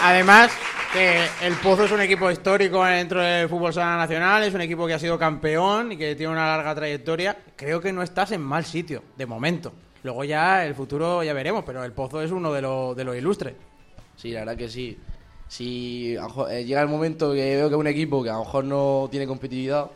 Además, 0.00 0.52
que 0.92 1.26
el 1.42 1.54
Pozo 1.54 1.86
es 1.86 1.90
un 1.90 2.02
equipo 2.02 2.30
histórico 2.30 2.84
dentro 2.84 3.20
del 3.20 3.48
fútbol 3.48 3.74
sala 3.74 3.96
nacional, 3.96 4.44
es 4.44 4.54
un 4.54 4.60
equipo 4.60 4.86
que 4.86 4.94
ha 4.94 5.00
sido 5.00 5.18
campeón 5.18 5.90
y 5.90 5.96
que 5.96 6.14
tiene 6.14 6.32
una 6.32 6.46
larga 6.46 6.72
trayectoria. 6.76 7.36
Creo 7.56 7.80
que 7.80 7.92
no 7.92 8.04
estás 8.04 8.30
en 8.30 8.42
mal 8.42 8.64
sitio, 8.64 9.02
de 9.16 9.26
momento. 9.26 9.72
Luego 10.04 10.22
ya, 10.22 10.64
el 10.64 10.76
futuro 10.76 11.24
ya 11.24 11.32
veremos, 11.32 11.64
pero 11.66 11.82
el 11.82 11.90
Pozo 11.90 12.22
es 12.22 12.30
uno 12.30 12.52
de 12.52 12.62
los 12.62 12.96
de 12.96 13.02
los 13.02 13.16
ilustres. 13.16 13.54
Sí, 14.14 14.30
la 14.30 14.40
verdad 14.40 14.56
que 14.56 14.68
sí. 14.68 14.96
Si 15.50 16.14
eh, 16.14 16.64
llega 16.64 16.80
el 16.80 16.86
momento 16.86 17.32
que 17.32 17.56
veo 17.56 17.68
que 17.68 17.74
un 17.74 17.88
equipo 17.88 18.22
que 18.22 18.30
a 18.30 18.34
lo 18.34 18.44
mejor 18.44 18.64
no 18.64 19.08
tiene 19.10 19.26
competitividad 19.26 19.90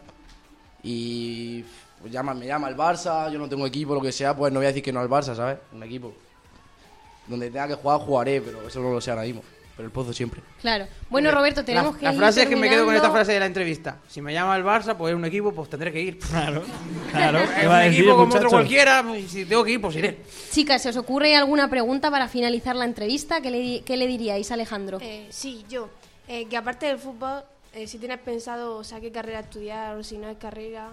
y 0.83 1.63
pues, 2.01 2.13
me 2.13 2.47
llama 2.47 2.69
el 2.69 2.77
Barça, 2.77 3.31
yo 3.31 3.39
no 3.39 3.49
tengo 3.49 3.65
equipo, 3.65 3.95
lo 3.95 4.01
que 4.01 4.11
sea, 4.11 4.37
pues 4.37 4.53
no 4.53 4.59
voy 4.59 4.67
a 4.67 4.71
decir 4.71 4.83
que 4.83 4.93
no 4.93 4.99
al 4.99 5.09
Barça, 5.09 5.37
¿sabes? 5.37 5.59
Un 5.73 5.85
equipo. 5.85 6.13
Donde 7.29 7.53
tenga 7.53 7.69
que 7.69 7.75
jugar, 7.75 8.01
jugaré, 8.01 8.41
pero 8.41 8.67
eso 8.67 8.81
no 8.81 8.91
lo 8.91 9.01
sé 9.01 9.13
ahora 9.13 9.23
mismo. 9.23 9.43
Pero 9.77 9.87
el 9.87 9.93
Pozo 9.93 10.13
siempre. 10.13 10.41
Claro. 10.61 10.87
Bueno, 11.11 11.33
Roberto, 11.33 11.65
tenemos 11.65 11.95
la, 11.95 11.99
que 11.99 12.05
La 12.07 12.13
ir 12.13 12.19
frase 12.19 12.43
es 12.43 12.49
que 12.49 12.55
me 12.55 12.69
quedo 12.69 12.85
con 12.85 12.95
esta 12.95 13.09
terminando. 13.09 13.13
frase 13.17 13.33
de 13.33 13.41
la 13.41 13.47
entrevista. 13.47 13.99
Si 14.07 14.21
me 14.23 14.33
llama 14.33 14.57
el 14.57 14.63
Barça, 14.63 14.97
pues 14.97 15.13
es 15.13 15.17
un 15.17 15.25
equipo, 15.25 15.53
pues 15.53 15.69
tendré 15.69 15.91
que 15.93 16.01
ir. 16.01 16.19
Claro, 16.21 16.63
claro. 17.11 17.41
Es 17.41 17.51
¿Qué 17.51 17.67
un 17.67 17.73
va 17.73 17.79
a 17.79 17.81
decir, 17.83 17.99
equipo 18.01 18.13
como 18.15 18.27
muchacho? 18.27 18.47
otro 18.47 18.51
cualquiera, 18.51 19.03
pues, 19.03 19.31
si 19.31 19.45
tengo 19.45 19.65
que 19.65 19.73
ir, 19.73 19.81
pues 19.81 19.97
iré. 19.97 20.19
Chicas, 20.53 20.81
¿se 20.81 20.91
os 20.91 20.97
ocurre 20.97 21.35
alguna 21.35 21.69
pregunta 21.69 22.09
para 22.11 22.29
finalizar 22.29 22.77
la 22.77 22.85
entrevista? 22.85 23.41
¿Qué 23.41 23.51
le, 23.51 23.83
qué 23.83 23.97
le 23.97 24.07
diríais, 24.07 24.51
Alejandro? 24.53 24.99
Eh, 25.01 25.27
sí, 25.31 25.65
yo. 25.69 25.89
Eh, 26.29 26.47
que 26.47 26.57
aparte 26.57 26.87
del 26.87 26.99
fútbol, 26.99 27.43
eh, 27.75 27.89
si 27.89 27.99
tienes 27.99 28.19
pensado, 28.21 28.77
o 28.77 28.85
sea, 28.85 29.01
qué 29.01 29.11
carrera 29.11 29.41
estudiar 29.41 29.97
o 29.97 30.05
si 30.05 30.17
no 30.19 30.29
es 30.29 30.37
carrera. 30.39 30.91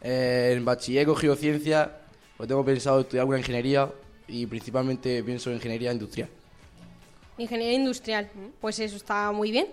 Eh, 0.00 0.54
en 0.56 0.64
bachiller 0.64 1.02
he 1.02 1.06
cogido 1.06 1.36
ciencia, 1.36 1.92
pues 2.38 2.48
tengo 2.48 2.64
pensado 2.64 3.00
estudiar 3.00 3.20
alguna 3.22 3.38
ingeniería 3.38 3.88
y 4.26 4.46
principalmente 4.46 5.22
pienso 5.22 5.50
en 5.50 5.56
ingeniería 5.56 5.92
industrial. 5.92 6.28
Ingeniería 7.38 7.76
industrial. 7.76 8.30
Pues 8.60 8.78
eso 8.78 8.96
está 8.96 9.32
muy 9.32 9.50
bien. 9.50 9.66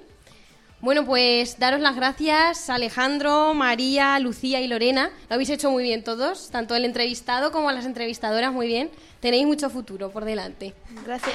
Bueno, 0.81 1.05
pues 1.05 1.59
daros 1.59 1.81
las 1.81 1.97
gracias, 1.97 2.69
Alejandro, 2.69 3.53
María, 3.53 4.17
Lucía 4.19 4.61
y 4.61 4.67
Lorena. 4.67 5.11
Lo 5.29 5.33
habéis 5.33 5.49
hecho 5.49 5.69
muy 5.69 5.83
bien 5.83 6.05
todos, 6.05 6.49
tanto 6.51 6.73
el 6.73 6.85
entrevistado 6.85 7.51
como 7.51 7.69
las 7.73 7.85
entrevistadoras, 7.85 8.53
muy 8.53 8.67
bien. 8.67 8.89
Tenéis 9.19 9.45
mucho 9.45 9.69
futuro 9.69 10.09
por 10.09 10.23
delante. 10.23 10.73
Gracias. 11.05 11.33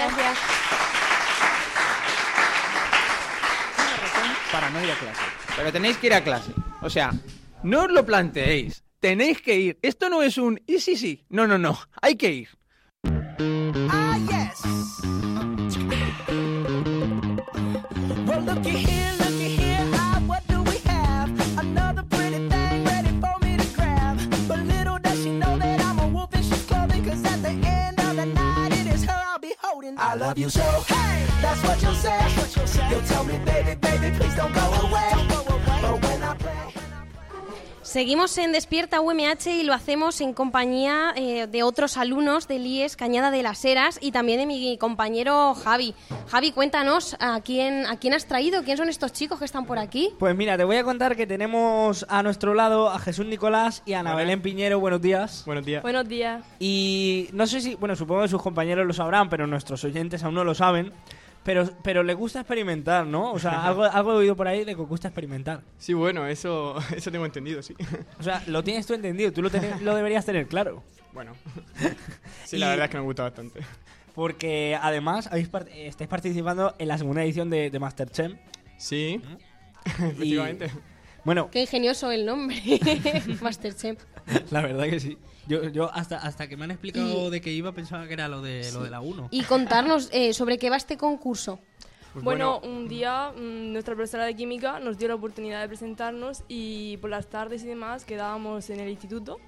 Para 4.50 4.70
no 4.70 4.82
ir 4.82 4.90
a 4.90 4.94
clase. 4.94 5.20
Pero 5.56 5.72
tenéis 5.72 5.98
que 5.98 6.06
ir 6.06 6.14
a 6.14 6.24
clase. 6.24 6.52
O 6.80 6.88
sea, 6.88 7.12
no 7.62 7.82
os 7.82 7.90
lo 7.90 8.06
planteéis. 8.06 8.82
Tenéis 8.98 9.42
que 9.42 9.58
ir. 9.58 9.78
Esto 9.82 10.08
no 10.08 10.22
es 10.22 10.38
un 10.38 10.58
y 10.66 10.78
sí, 10.78 10.96
sí. 10.96 11.22
No, 11.28 11.46
no, 11.46 11.58
no. 11.58 11.78
Hay 12.00 12.16
que 12.16 12.30
ir. 12.32 12.48
I 30.14 30.16
love 30.16 30.38
you 30.38 30.48
so. 30.48 30.62
Hey, 30.86 31.26
that's 31.42 31.60
what 31.64 31.82
you'll 31.82 31.92
say. 31.96 32.88
You'll 32.88 33.02
tell 33.02 33.24
me, 33.24 33.36
baby, 33.38 33.74
baby, 33.74 34.16
please 34.16 34.36
don't 34.36 34.54
go 34.54 34.60
away. 34.60 35.33
Seguimos 37.94 38.36
en 38.38 38.50
Despierta 38.50 39.00
UMH 39.00 39.46
y 39.46 39.62
lo 39.62 39.72
hacemos 39.72 40.20
en 40.20 40.34
compañía 40.34 41.12
eh, 41.14 41.46
de 41.46 41.62
otros 41.62 41.96
alumnos 41.96 42.48
del 42.48 42.66
IES 42.66 42.96
Cañada 42.96 43.30
de 43.30 43.44
las 43.44 43.64
Heras 43.64 44.00
y 44.02 44.10
también 44.10 44.40
de 44.40 44.46
mi 44.46 44.76
compañero 44.78 45.54
Javi. 45.54 45.94
Javi, 46.26 46.50
cuéntanos 46.50 47.16
a 47.20 47.40
quién, 47.42 47.86
a 47.86 47.96
quién 48.00 48.14
has 48.14 48.26
traído, 48.26 48.64
quién 48.64 48.78
son 48.78 48.88
estos 48.88 49.12
chicos 49.12 49.38
que 49.38 49.44
están 49.44 49.64
por 49.64 49.78
aquí. 49.78 50.10
Pues 50.18 50.34
mira, 50.34 50.56
te 50.56 50.64
voy 50.64 50.74
a 50.74 50.82
contar 50.82 51.14
que 51.14 51.24
tenemos 51.28 52.04
a 52.08 52.24
nuestro 52.24 52.52
lado 52.54 52.90
a 52.90 52.98
Jesús 52.98 53.26
Nicolás 53.26 53.84
y 53.86 53.92
a 53.92 54.00
Ana. 54.00 54.16
Belén 54.16 54.42
Piñero. 54.42 54.80
Buenos 54.80 55.00
días. 55.00 55.44
Buenos 55.46 55.64
días. 55.64 55.80
Buenos 55.80 56.08
días. 56.08 56.42
Y 56.58 57.28
no 57.32 57.46
sé 57.46 57.60
si, 57.60 57.76
bueno, 57.76 57.94
supongo 57.94 58.22
que 58.22 58.28
sus 58.28 58.42
compañeros 58.42 58.88
lo 58.88 58.92
sabrán, 58.92 59.28
pero 59.28 59.46
nuestros 59.46 59.84
oyentes 59.84 60.24
aún 60.24 60.34
no 60.34 60.42
lo 60.42 60.56
saben. 60.56 60.92
Pero, 61.44 61.68
pero 61.82 62.02
les 62.02 62.16
gusta 62.16 62.40
experimentar, 62.40 63.06
¿no? 63.06 63.32
O 63.32 63.38
sea, 63.38 63.64
algo, 63.66 63.84
algo 63.84 64.12
he 64.12 64.16
oído 64.16 64.34
por 64.36 64.48
ahí 64.48 64.64
de 64.64 64.74
que 64.74 64.80
os 64.80 64.88
gusta 64.88 65.08
experimentar. 65.08 65.60
Sí, 65.78 65.92
bueno, 65.92 66.26
eso, 66.26 66.76
eso 66.96 67.10
tengo 67.10 67.26
entendido, 67.26 67.62
sí. 67.62 67.74
O 68.18 68.22
sea, 68.22 68.42
lo 68.46 68.64
tienes 68.64 68.86
tú 68.86 68.94
entendido, 68.94 69.32
tú 69.32 69.42
lo, 69.42 69.50
tenés- 69.50 69.80
lo 69.80 69.94
deberías 69.94 70.24
tener 70.24 70.46
claro. 70.48 70.82
Bueno, 71.12 71.32
sí, 72.44 72.56
la 72.58 72.66
Y- 72.66 72.70
verdad 72.70 72.84
es 72.86 72.90
que 72.90 72.96
me 72.96 73.04
gusta 73.04 73.22
bastante. 73.24 73.60
Porque 74.14 74.78
además 74.80 75.26
habéis 75.26 75.50
part- 75.50 75.68
eh, 75.68 75.86
estáis 75.88 76.08
participando 76.08 76.74
en 76.78 76.88
la 76.88 76.96
segunda 76.98 77.22
edición 77.24 77.50
de, 77.50 77.70
de 77.70 77.78
Masterchef. 77.78 78.32
Sí, 78.78 79.20
efectivamente. 79.84 80.70
Bueno, 81.24 81.48
Qué 81.50 81.62
ingenioso 81.62 82.10
el 82.12 82.24
nombre, 82.26 82.56
Masterchef. 83.40 83.98
la 84.50 84.62
verdad 84.62 84.84
que 84.84 85.00
sí. 85.00 85.18
Yo, 85.46 85.68
yo 85.68 85.92
hasta, 85.92 86.18
hasta 86.18 86.48
que 86.48 86.56
me 86.56 86.64
han 86.64 86.70
explicado 86.70 87.28
Y- 87.28 87.30
de 87.30 87.40
qué 87.40 87.52
iba 87.52 87.72
pensaba 87.72 88.06
que 88.06 88.14
era 88.14 88.28
lo 88.28 88.40
de, 88.40 88.70
lo 88.72 88.82
de 88.82 88.90
la 88.90 89.00
1. 89.00 89.28
Y 89.30 89.42
contarnos 89.44 90.08
eh, 90.12 90.32
sobre 90.32 90.58
qué 90.58 90.70
va 90.70 90.76
este 90.76 90.96
concurso. 90.96 91.60
Pues 92.12 92.24
bueno, 92.24 92.60
un 92.60 92.86
día 92.88 93.32
mm, 93.36 93.72
nuestra 93.72 93.94
profesora 93.94 94.24
de 94.24 94.34
química 94.36 94.78
nos 94.80 94.96
dio 94.98 95.08
la 95.08 95.16
oportunidad 95.16 95.60
de 95.60 95.68
presentarnos 95.68 96.44
y 96.48 96.96
por 96.98 97.10
las 97.10 97.26
tardes 97.26 97.64
y 97.64 97.66
demás 97.66 98.04
quedábamos 98.04 98.70
en 98.70 98.78
el 98.80 98.88
instituto 98.88 99.38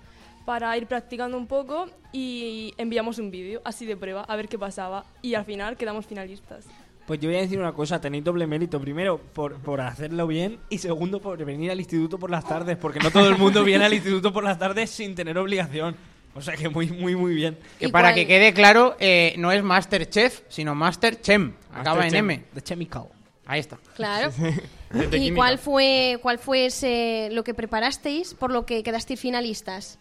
para 0.45 0.77
ir 0.77 0.87
practicando 0.87 1.37
un 1.37 1.47
poco 1.47 1.87
y 2.13 2.75
enviamos 2.77 3.19
un 3.19 3.31
vídeo 3.31 3.63
así 3.65 3.87
de 3.87 3.97
prueba 3.97 4.23
a 4.23 4.37
ver 4.37 4.49
qué 4.49 4.59
pasaba 4.59 5.05
y 5.23 5.35
al 5.35 5.45
final 5.45 5.77
quedamos 5.77 6.07
finalistas. 6.07 6.67
Pues 7.07 7.21
yo 7.21 7.29
voy 7.29 7.39
a 7.39 7.43
decir 7.43 7.59
una 7.59 7.73
cosa, 7.73 8.01
tenéis 8.01 8.25
doble 8.25 8.47
mérito. 8.47 8.81
Primero, 8.81 9.19
por, 9.19 9.55
por 9.57 9.81
hacerlo 9.81 10.27
bien 10.27 10.59
y 10.69 10.79
segundo, 10.79 11.21
por 11.21 11.43
venir 11.45 11.71
al 11.71 11.79
instituto 11.79 12.19
por 12.19 12.31
las 12.31 12.47
tardes, 12.47 12.77
porque 12.77 12.99
no 12.99 13.11
todo 13.11 13.29
el 13.29 13.37
mundo 13.39 13.63
viene 13.65 13.85
al 13.85 13.95
instituto 13.95 14.33
por 14.33 14.43
las 14.45 14.59
tardes 14.59 14.91
sin 14.91 15.15
tener 15.15 15.39
obligación. 15.39 15.95
O 16.35 16.43
sea 16.43 16.55
que 16.55 16.69
muy, 16.69 16.89
muy, 16.91 17.15
muy 17.17 17.35
bien. 17.35 17.57
Que 17.79 17.89
para 17.89 18.13
que 18.13 18.27
quede 18.27 18.53
claro, 18.53 18.97
eh, 19.01 19.35
no 19.39 19.53
es 19.53 19.63
Masterchef, 19.63 20.43
sino 20.49 20.75
Master 20.75 21.21
Chem. 21.21 21.55
Acaba 21.73 22.07
en 22.07 22.15
M. 22.15 22.45
The 22.55 22.61
Chemical. 22.61 23.05
Ahí 23.47 23.61
está. 23.61 23.79
Claro. 23.95 24.31
¿Y 25.13 25.31
cuál 25.31 25.59
fue, 25.59 26.19
cuál 26.21 26.39
fue 26.39 26.67
ese- 26.67 27.29
lo 27.33 27.45
que 27.45 27.55
preparasteis 27.55 28.35
por 28.35 28.51
lo 28.51 28.67
que 28.67 28.83
quedasteis 28.83 29.21
finalistas? 29.21 29.99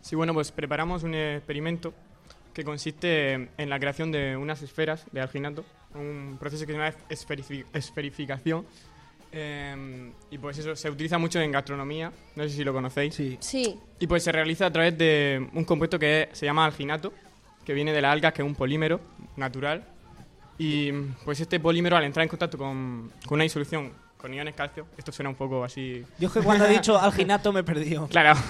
Sí, 0.00 0.14
bueno, 0.16 0.32
pues 0.32 0.52
preparamos 0.52 1.02
un 1.02 1.14
experimento 1.14 1.92
que 2.54 2.64
consiste 2.64 3.32
en 3.58 3.68
la 3.68 3.78
creación 3.78 4.12
de 4.12 4.36
unas 4.36 4.62
esferas 4.62 5.04
de 5.12 5.20
alginato, 5.20 5.64
un 5.94 6.36
proceso 6.40 6.64
que 6.66 6.72
se 6.72 6.78
llama 6.78 6.94
esferifi- 7.10 7.64
esferificación. 7.72 8.64
Eh, 9.36 10.12
y 10.30 10.38
pues 10.38 10.56
eso 10.58 10.76
se 10.76 10.88
utiliza 10.88 11.18
mucho 11.18 11.40
en 11.40 11.50
gastronomía, 11.50 12.12
no 12.36 12.44
sé 12.44 12.50
si 12.50 12.62
lo 12.64 12.72
conocéis. 12.72 13.14
Sí. 13.14 13.36
Sí. 13.40 13.76
Y 13.98 14.06
pues 14.06 14.22
se 14.22 14.30
realiza 14.30 14.66
a 14.66 14.70
través 14.72 14.96
de 14.96 15.48
un 15.54 15.64
compuesto 15.64 15.98
que 15.98 16.28
se 16.32 16.46
llama 16.46 16.64
alginato, 16.64 17.12
que 17.64 17.74
viene 17.74 17.92
de 17.92 18.00
las 18.00 18.12
algas, 18.12 18.32
que 18.32 18.42
es 18.42 18.46
un 18.46 18.54
polímero 18.54 19.00
natural. 19.36 19.88
Y 20.56 20.92
pues 21.24 21.40
este 21.40 21.58
polímero 21.58 21.96
al 21.96 22.04
entrar 22.04 22.22
en 22.22 22.28
contacto 22.28 22.56
con, 22.56 23.10
con 23.26 23.34
una 23.36 23.42
disolución 23.42 23.92
con 24.24 24.32
iones 24.32 24.54
calcio, 24.54 24.86
esto 24.96 25.12
suena 25.12 25.28
un 25.28 25.36
poco 25.36 25.62
así... 25.64 26.02
Yo 26.18 26.28
es 26.28 26.32
que 26.32 26.40
cuando 26.40 26.64
he 26.64 26.70
dicho 26.70 26.98
alginato 26.98 27.52
me 27.52 27.60
he 27.60 27.62
perdido. 27.62 28.08
Claro. 28.08 28.40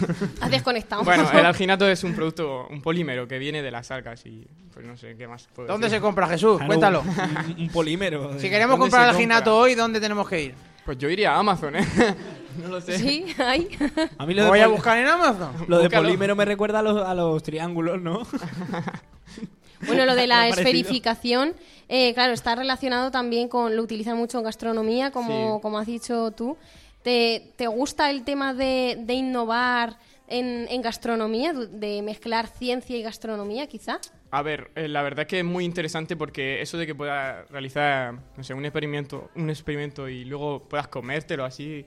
Has 0.41 0.49
desconectado. 0.49 1.03
Bueno, 1.03 1.29
el 1.33 1.45
alginato 1.45 1.89
es 1.89 2.05
un 2.05 2.15
producto, 2.15 2.69
un 2.71 2.81
polímero 2.81 3.27
que 3.27 3.41
viene 3.41 3.61
de 3.61 3.73
las 3.73 3.91
algas 3.91 4.25
y 4.25 4.47
pues 4.73 4.87
no 4.87 4.97
sé 4.97 5.17
qué 5.17 5.27
más 5.27 5.49
puedo 5.53 5.67
¿Dónde 5.67 5.87
decir? 5.87 5.99
se 5.99 6.01
compra, 6.01 6.29
Jesús? 6.29 6.63
Cuéntalo. 6.65 7.01
Un, 7.01 7.57
un 7.59 7.69
polímero. 7.71 8.39
Si 8.39 8.49
queremos 8.49 8.79
¿Dónde 8.79 8.93
comprar 8.93 9.09
alginato 9.09 9.57
hoy, 9.57 9.75
¿dónde 9.75 10.01
tenemos 10.01 10.29
que 10.29 10.43
ir? 10.43 10.55
Pues 10.85 10.97
yo 10.97 11.11
iría 11.11 11.33
a 11.33 11.41
Amazon, 11.41 11.75
¿eh? 11.75 11.85
no 12.63 12.69
lo 12.69 12.81
sé. 12.81 12.97
Sí, 12.97 13.35
hay. 13.37 13.69
A 14.17 14.27
mí 14.27 14.35
¿Lo 14.35 14.45
de 14.45 14.51
voy 14.51 14.61
a 14.61 14.69
buscar 14.69 14.97
en 14.99 15.09
Amazon? 15.09 15.57
Lo 15.67 15.81
de 15.81 15.91
polímero 15.91 16.37
me 16.37 16.45
recuerda 16.45 16.79
a 16.79 16.83
los, 16.83 17.05
a 17.05 17.15
los 17.15 17.43
triángulos, 17.43 18.01
¿no? 18.01 18.23
Bueno, 19.87 20.07
lo 20.07 20.15
de 20.15 20.27
la 20.27 20.49
esferificación, 20.49 21.55
eh, 21.89 22.15
claro, 22.15 22.33
está 22.33 22.55
relacionado 22.55 23.11
también 23.11 23.49
con, 23.49 23.77
lo 23.77 23.83
utilizan 23.83 24.17
mucho 24.17 24.39
en 24.39 24.45
gastronomía, 24.45 25.11
como, 25.11 25.57
Sí. 25.57 25.63
como 25.63 25.79
has 25.79 25.87
dicho 25.87 26.31
tú. 26.33 26.57
¿Te, 27.03 27.53
te 27.57 27.67
gusta 27.67 28.11
el 28.11 28.25
tema 28.25 28.55
de, 28.55 28.97
de 29.01 29.13
innovar 29.15 29.97
en, 30.27 30.67
en 30.71 30.81
gastronomía, 30.81 31.53
de 31.53 32.01
mezclar 32.01 32.47
ciencia 32.47 32.97
y 32.97 33.03
gastronomía, 33.03 33.67
quizá? 33.67 34.01
A 34.31 34.41
ver, 34.43 34.71
eh, 34.75 34.89
la 34.89 35.03
verdad 35.03 35.21
es 35.21 35.27
que 35.29 35.39
es 35.41 35.45
muy 35.45 35.65
interesante 35.67 36.17
porque 36.17 36.63
eso 36.63 36.79
de 36.79 36.87
que 36.87 36.95
puedas 36.95 37.49
realizar, 37.51 38.15
no 38.37 38.43
sé, 38.43 38.55
un 38.55 38.65
experimento, 38.65 39.31
un 39.37 39.51
experimento 39.51 40.09
y 40.09 40.25
luego 40.25 40.61
puedas 40.67 40.89
comértelo 40.89 41.45
así, 41.45 41.85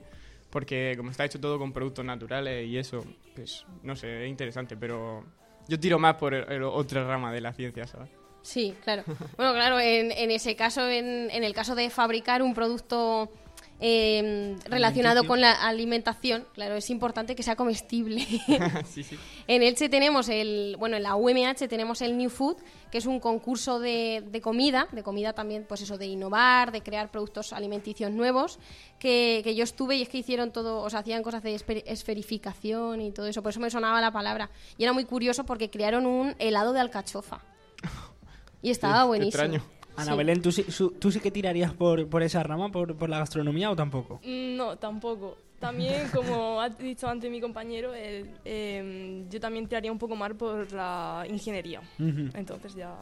porque 0.50 0.94
como 0.96 1.10
está 1.10 1.24
hecho 1.24 1.40
todo 1.40 1.58
con 1.58 1.72
productos 1.72 2.04
naturales 2.04 2.66
y 2.66 2.78
eso, 2.78 3.04
pues 3.34 3.66
no 3.82 3.96
sé, 3.96 4.24
es 4.24 4.30
interesante, 4.30 4.76
pero 4.76 5.24
yo 5.68 5.78
tiro 5.78 5.98
más 5.98 6.14
por 6.16 6.34
el- 6.34 6.50
el 6.50 6.62
otra 6.64 7.04
rama 7.06 7.32
de 7.32 7.40
la 7.40 7.52
ciencia, 7.52 7.86
¿sabes? 7.86 8.08
Sí, 8.42 8.74
claro. 8.82 9.04
Bueno, 9.36 9.52
claro, 9.54 9.78
en, 9.78 10.10
en 10.12 10.30
ese 10.30 10.56
caso, 10.56 10.88
en, 10.88 11.30
en 11.30 11.44
el 11.44 11.52
caso 11.54 11.74
de 11.74 11.90
fabricar 11.90 12.42
un 12.42 12.54
producto 12.54 13.30
eh, 13.80 14.56
relacionado 14.64 15.24
con 15.24 15.40
la 15.40 15.52
alimentación, 15.52 16.46
claro, 16.52 16.74
es 16.74 16.90
importante 16.90 17.36
que 17.36 17.44
sea 17.44 17.54
comestible. 17.54 18.26
sí, 18.88 19.04
sí. 19.04 19.16
En 19.46 19.62
Elche 19.62 19.88
tenemos 19.88 20.28
el, 20.28 20.76
bueno, 20.78 20.96
en 20.96 21.04
la 21.04 21.14
UMH 21.14 21.68
tenemos 21.68 22.02
el 22.02 22.18
New 22.18 22.28
Food, 22.28 22.56
que 22.90 22.98
es 22.98 23.06
un 23.06 23.20
concurso 23.20 23.78
de, 23.78 24.24
de 24.26 24.40
comida, 24.40 24.88
de 24.90 25.02
comida 25.04 25.32
también, 25.32 25.64
pues 25.68 25.82
eso, 25.82 25.96
de 25.96 26.06
innovar, 26.06 26.72
de 26.72 26.82
crear 26.82 27.10
productos 27.10 27.52
alimenticios 27.52 28.10
nuevos, 28.10 28.58
que, 28.98 29.42
que 29.44 29.54
yo 29.54 29.62
estuve 29.62 29.96
y 29.96 30.02
es 30.02 30.08
que 30.08 30.18
hicieron 30.18 30.50
todo, 30.50 30.82
o 30.82 30.90
sea, 30.90 31.00
hacían 31.00 31.22
cosas 31.22 31.42
de 31.44 31.54
esferificación 31.86 33.00
y 33.00 33.12
todo 33.12 33.26
eso, 33.26 33.42
por 33.42 33.50
eso 33.50 33.60
me 33.60 33.70
sonaba 33.70 34.00
la 34.00 34.10
palabra. 34.10 34.50
Y 34.76 34.82
era 34.82 34.92
muy 34.92 35.04
curioso 35.04 35.44
porque 35.44 35.70
crearon 35.70 36.04
un 36.04 36.34
helado 36.38 36.72
de 36.72 36.80
alcachofa. 36.80 37.40
Y 38.60 38.70
estaba 38.70 39.04
buenísimo. 39.04 39.44
extraño. 39.44 39.77
Ana 39.98 40.12
Sí. 40.12 40.16
Belén, 40.18 40.42
¿tú, 40.42 40.52
sí- 40.52 40.64
su- 40.70 40.90
¿tú 40.92 41.10
sí 41.10 41.20
que 41.20 41.30
tirarías 41.30 41.72
por, 41.72 42.06
por 42.08 42.22
esa 42.22 42.42
rama, 42.42 42.70
por, 42.70 42.96
por 42.96 43.08
la 43.08 43.18
gastronomía 43.18 43.70
o 43.70 43.76
tampoco? 43.76 44.20
Mm, 44.24 44.56
No, 44.56 44.76
tampoco. 44.76 45.36
También, 45.58 46.08
como 46.14 46.60
ha 46.60 46.68
dicho 46.68 47.08
antes 47.08 47.30
mi 47.30 47.40
compañero, 47.40 47.94
el- 47.94 48.30
em, 48.44 49.28
yo 49.28 49.40
también 49.40 49.66
tiraría 49.66 49.90
un 49.92 49.98
poco 49.98 50.14
más 50.16 50.32
por 50.34 50.70
la 50.72 51.24
ingeniería. 51.28 51.80
Entonces 51.98 52.74
ya... 52.74 52.94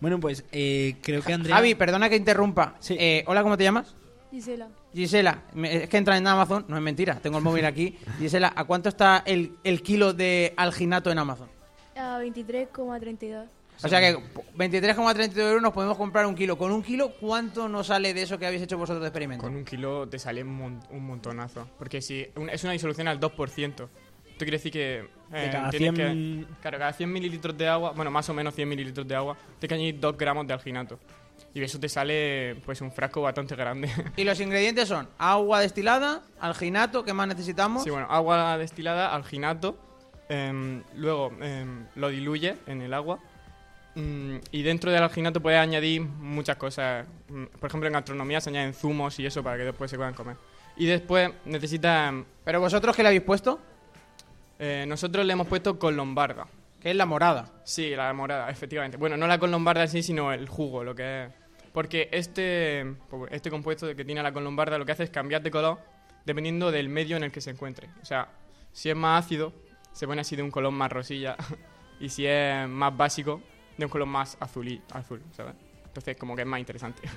Bueno, 0.00 0.20
pues 0.20 0.44
eh, 0.52 0.96
creo 1.02 1.22
que 1.22 1.32
Andrea... 1.32 1.56
Javi, 1.56 1.74
perdona 1.74 2.08
que 2.08 2.16
interrumpa. 2.16 2.74
Eh, 2.90 3.24
hola, 3.26 3.42
¿cómo 3.42 3.56
te 3.56 3.64
llamas? 3.64 3.94
Gisela. 4.30 4.68
Gisela, 4.94 5.42
me- 5.54 5.84
es 5.84 5.88
que 5.88 5.96
entra 5.96 6.16
en 6.16 6.26
Amazon, 6.26 6.64
no 6.68 6.76
es 6.76 6.82
mentira, 6.82 7.18
tengo 7.20 7.38
el 7.38 7.44
móvil 7.44 7.64
aquí. 7.64 7.96
Gisela, 8.18 8.52
¿a 8.54 8.64
cuánto 8.64 8.88
está 8.90 9.22
el, 9.26 9.52
el 9.64 9.82
kilo 9.82 10.12
de 10.12 10.54
alginato 10.56 11.10
en 11.10 11.18
Amazon? 11.18 11.48
A 11.96 12.20
23,32. 12.20 13.46
O 13.82 13.88
sea 13.88 14.00
que 14.00 14.16
23,32 14.56 15.38
euros 15.38 15.62
nos 15.62 15.72
podemos 15.72 15.96
comprar 15.96 16.26
un 16.26 16.34
kilo. 16.34 16.58
Con 16.58 16.72
un 16.72 16.82
kilo, 16.82 17.12
¿cuánto 17.20 17.68
nos 17.68 17.86
sale 17.88 18.12
de 18.14 18.22
eso 18.22 18.38
que 18.38 18.46
habéis 18.46 18.62
hecho 18.62 18.76
vosotros 18.76 19.02
de 19.02 19.08
experimento? 19.08 19.44
Con 19.44 19.54
un 19.54 19.64
kilo 19.64 20.08
te 20.08 20.18
sale 20.18 20.42
un, 20.42 20.54
mon- 20.56 20.80
un 20.90 21.06
montonazo, 21.06 21.68
porque 21.78 22.00
si 22.02 22.26
es 22.50 22.64
una 22.64 22.72
disolución 22.72 23.08
al 23.08 23.20
2%, 23.20 23.66
esto 23.68 23.88
quiere 24.38 24.50
decir 24.52 24.72
que... 24.72 25.08
eh, 25.32 25.48
cada 25.52 25.70
tienes 25.70 25.94
100 25.94 25.94
que- 25.94 26.46
claro, 26.60 26.78
cada 26.78 26.92
100 26.92 27.12
mililitros 27.12 27.56
de 27.56 27.68
agua, 27.68 27.92
bueno, 27.92 28.10
más 28.10 28.28
o 28.28 28.34
menos 28.34 28.54
100 28.54 28.68
mililitros 28.68 29.06
de 29.06 29.14
agua, 29.14 29.36
tienes 29.58 29.68
que 29.68 29.74
añadir 29.74 30.00
2 30.00 30.16
gramos 30.16 30.46
de 30.46 30.52
alginato. 30.54 30.98
Y 31.54 31.62
eso 31.62 31.78
te 31.80 31.88
sale 31.88 32.56
pues 32.64 32.80
un 32.80 32.90
frasco 32.92 33.22
bastante 33.22 33.54
grande. 33.56 33.88
Y 34.16 34.24
los 34.24 34.38
ingredientes 34.40 34.88
son 34.88 35.08
agua 35.18 35.60
destilada, 35.60 36.22
alginato, 36.40 37.04
¿qué 37.04 37.12
más 37.14 37.26
necesitamos? 37.28 37.84
Sí, 37.84 37.90
bueno, 37.90 38.06
agua 38.10 38.58
destilada, 38.58 39.14
alginato, 39.14 39.76
em, 40.28 40.82
luego 40.96 41.32
em, 41.40 41.86
lo 41.94 42.08
diluye 42.08 42.56
en 42.66 42.82
el 42.82 42.92
agua 42.92 43.18
y 43.94 44.62
dentro 44.62 44.92
del 44.92 45.02
alginato 45.02 45.40
puedes 45.40 45.58
añadir 45.58 46.02
muchas 46.02 46.56
cosas. 46.56 47.06
Mm, 47.28 47.44
Por 47.58 47.68
ejemplo, 47.68 47.86
en 47.88 47.94
gastronomía 47.94 48.40
se 48.40 48.50
añaden 48.50 48.74
zumos 48.74 49.18
y 49.18 49.26
eso 49.26 49.42
para 49.42 49.56
que 49.56 49.64
después 49.64 49.90
se 49.90 49.96
puedan 49.96 50.14
comer. 50.14 50.36
Y 50.76 50.86
después 50.86 51.30
necesitas... 51.44 52.14
¿Pero 52.44 52.60
vosotros 52.60 52.94
qué 52.94 53.02
le 53.02 53.08
habéis 53.08 53.22
puesto? 53.22 53.58
Eh, 54.60 54.84
nosotros 54.86 55.26
le 55.26 55.32
hemos 55.32 55.48
puesto 55.48 55.78
con 55.78 55.96
lombarda. 55.96 56.46
Que 56.80 56.90
es 56.90 56.96
la 56.96 57.06
morada. 57.06 57.50
Sí, 57.64 57.90
la 57.96 58.12
morada, 58.12 58.48
efectivamente. 58.50 58.96
Bueno, 58.96 59.16
no 59.16 59.26
la 59.26 59.38
con 59.38 59.50
lombarda 59.50 59.82
en 59.82 59.88
sí, 59.88 60.02
sino 60.02 60.32
el 60.32 60.48
jugo, 60.48 60.84
lo 60.84 60.94
que 60.94 61.24
es... 61.24 61.32
Porque 61.72 62.08
este, 62.12 62.94
este 63.30 63.50
compuesto 63.50 63.94
que 63.94 64.04
tiene 64.04 64.22
la 64.22 64.32
con 64.32 64.44
lombarda 64.44 64.78
lo 64.78 64.86
que 64.86 64.92
hace 64.92 65.04
es 65.04 65.10
cambiar 65.10 65.42
de 65.42 65.50
color 65.50 65.78
dependiendo 66.24 66.70
del 66.70 66.88
medio 66.88 67.16
en 67.16 67.24
el 67.24 67.32
que 67.32 67.40
se 67.40 67.50
encuentre. 67.50 67.88
O 68.02 68.04
sea, 68.04 68.28
si 68.72 68.90
es 68.90 68.96
más 68.96 69.24
ácido, 69.24 69.52
se 69.92 70.06
pone 70.06 70.20
así 70.20 70.36
de 70.36 70.42
un 70.42 70.50
color 70.50 70.72
más 70.72 70.92
rosilla. 70.92 71.36
y 72.00 72.08
si 72.10 72.26
es 72.26 72.68
más 72.68 72.96
básico, 72.96 73.40
de 73.78 73.84
un 73.86 73.90
color 73.90 74.06
más 74.08 74.36
azul, 74.40 74.68
y, 74.68 74.82
azul 74.92 75.22
¿sabes? 75.34 75.54
Entonces, 75.86 76.16
como 76.18 76.36
que 76.36 76.42
es 76.42 76.48
más 76.48 76.60
interesante. 76.60 77.02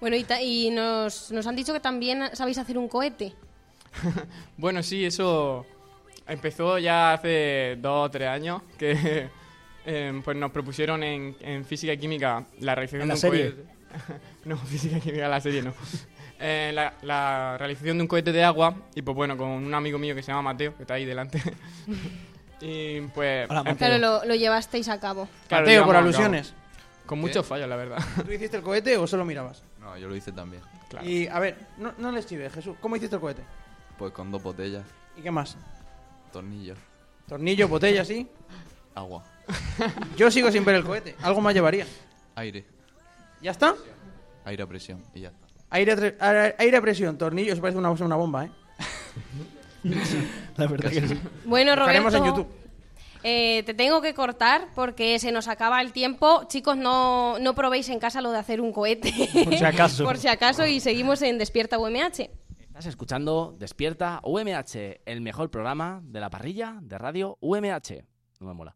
Bueno, 0.00 0.14
y, 0.14 0.22
ta- 0.22 0.40
y 0.40 0.70
nos, 0.70 1.32
nos 1.32 1.44
han 1.48 1.56
dicho 1.56 1.72
que 1.72 1.80
también 1.80 2.30
sabéis 2.34 2.58
hacer 2.58 2.78
un 2.78 2.86
cohete. 2.88 3.34
Bueno, 4.56 4.84
sí, 4.84 5.04
eso 5.04 5.66
empezó 6.28 6.78
ya 6.78 7.14
hace 7.14 7.76
dos 7.80 8.06
o 8.06 8.10
tres 8.10 8.28
años 8.28 8.62
que 8.78 9.28
eh, 9.86 10.20
pues 10.24 10.36
nos 10.36 10.52
propusieron 10.52 11.02
en, 11.02 11.36
en 11.40 11.64
física 11.64 11.92
y 11.92 11.98
química 11.98 12.44
la 12.60 12.76
realización 12.76 13.02
¿En 13.02 13.08
la 13.08 13.14
de 13.14 13.16
un 13.16 13.20
serie? 13.20 13.50
cohete. 13.52 13.68
no, 14.44 14.56
física 14.58 14.98
y 14.98 15.00
química 15.00 15.28
la 15.28 15.40
serie 15.40 15.62
no. 15.62 15.74
Eh, 16.38 16.70
la, 16.72 16.94
la 17.02 17.56
realización 17.58 17.96
de 17.98 18.02
un 18.02 18.08
cohete 18.08 18.30
de 18.30 18.44
agua 18.44 18.76
y 18.94 19.02
pues 19.02 19.16
bueno, 19.16 19.36
con 19.36 19.48
un 19.48 19.74
amigo 19.74 19.98
mío 19.98 20.14
que 20.14 20.22
se 20.22 20.30
llama 20.30 20.42
Mateo, 20.52 20.76
que 20.76 20.84
está 20.84 20.94
ahí 20.94 21.04
delante. 21.04 21.42
Y 22.60 23.00
pues... 23.02 23.48
em- 23.50 23.76
Claro, 23.76 23.98
lo, 23.98 24.24
lo 24.24 24.34
llevasteis 24.34 24.88
a 24.88 24.98
cabo. 25.00 25.28
claro, 25.48 25.64
Mateo, 25.66 25.84
por 25.84 25.94
llevamos 25.94 26.14
a 26.14 26.18
cabo. 26.18 26.24
alusiones. 26.26 26.54
Con 27.06 27.18
muchos 27.20 27.44
fallos, 27.46 27.68
la 27.68 27.76
verdad. 27.76 27.98
¿Tú 28.24 28.32
hiciste 28.32 28.56
el 28.56 28.62
cohete 28.62 28.96
o 28.96 29.06
solo 29.06 29.24
mirabas? 29.24 29.62
No, 29.80 29.96
yo 29.98 30.08
lo 30.08 30.16
hice 30.16 30.32
también. 30.32 30.62
Y 31.02 31.26
a 31.26 31.38
ver, 31.40 31.56
no, 31.76 31.92
no 31.98 32.10
le 32.12 32.20
esquives, 32.20 32.52
Jesús. 32.52 32.76
¿Cómo 32.80 32.96
hiciste 32.96 33.16
el 33.16 33.20
cohete? 33.20 33.42
Pues 33.98 34.12
con 34.12 34.30
dos 34.30 34.42
botellas, 34.42 34.84
¿Y 35.16 35.20
qué 35.22 35.30
más? 35.30 35.56
tornillos, 36.32 36.78
Tornillo, 37.28 37.68
botella, 37.68 38.04
sí. 38.04 38.28
agua, 38.94 39.22
Yo 40.16 40.30
sigo 40.30 40.50
sin 40.50 40.64
ver 40.64 40.76
el 40.76 40.84
cohete. 40.84 41.14
Algo 41.22 41.40
más 41.40 41.52
llevaría. 41.54 41.86
aire, 42.36 42.64
¿Ya 43.42 43.50
está? 43.50 43.74
aire 44.44 44.62
a 44.62 44.66
presión 44.66 45.02
y 45.14 45.20
ya 45.20 45.28
está. 45.28 45.46
Aire, 45.70 45.92
a 45.92 45.96
tre- 45.96 46.54
aire 46.58 46.76
a 46.76 46.80
presión, 46.80 47.18
tornillo, 47.18 47.52
eso 47.52 47.60
parece 47.62 47.78
una, 47.78 47.90
una 47.90 48.16
bomba, 48.16 48.44
¿eh? 48.46 48.50
La 50.56 50.66
verdad 50.66 50.90
que 50.90 51.08
sí. 51.08 51.20
Bueno, 51.44 51.76
Roberto, 51.76 52.16
en 52.16 52.24
YouTube. 52.24 52.48
eh, 53.22 53.62
te 53.64 53.74
tengo 53.74 54.00
que 54.00 54.14
cortar 54.14 54.68
porque 54.74 55.18
se 55.18 55.30
nos 55.32 55.48
acaba 55.48 55.80
el 55.80 55.92
tiempo. 55.92 56.44
Chicos, 56.48 56.76
no, 56.76 57.38
no 57.38 57.54
probéis 57.54 57.88
en 57.88 57.98
casa 57.98 58.20
lo 58.20 58.32
de 58.32 58.38
hacer 58.38 58.60
un 58.60 58.72
cohete. 58.72 59.12
Por 59.44 59.54
si 59.56 59.64
acaso. 59.64 60.04
Por 60.04 60.16
si 60.18 60.28
acaso, 60.28 60.66
y 60.66 60.80
seguimos 60.80 61.22
en 61.22 61.38
Despierta 61.38 61.78
UMH. 61.78 62.30
Estás 62.60 62.86
escuchando 62.86 63.54
Despierta 63.56 64.20
UMH, 64.24 65.00
el 65.06 65.20
mejor 65.20 65.50
programa 65.50 66.00
de 66.02 66.20
la 66.20 66.28
parrilla 66.30 66.78
de 66.82 66.98
radio 66.98 67.38
UMH. 67.40 68.04
No 68.40 68.48
me 68.48 68.54
mola. 68.54 68.74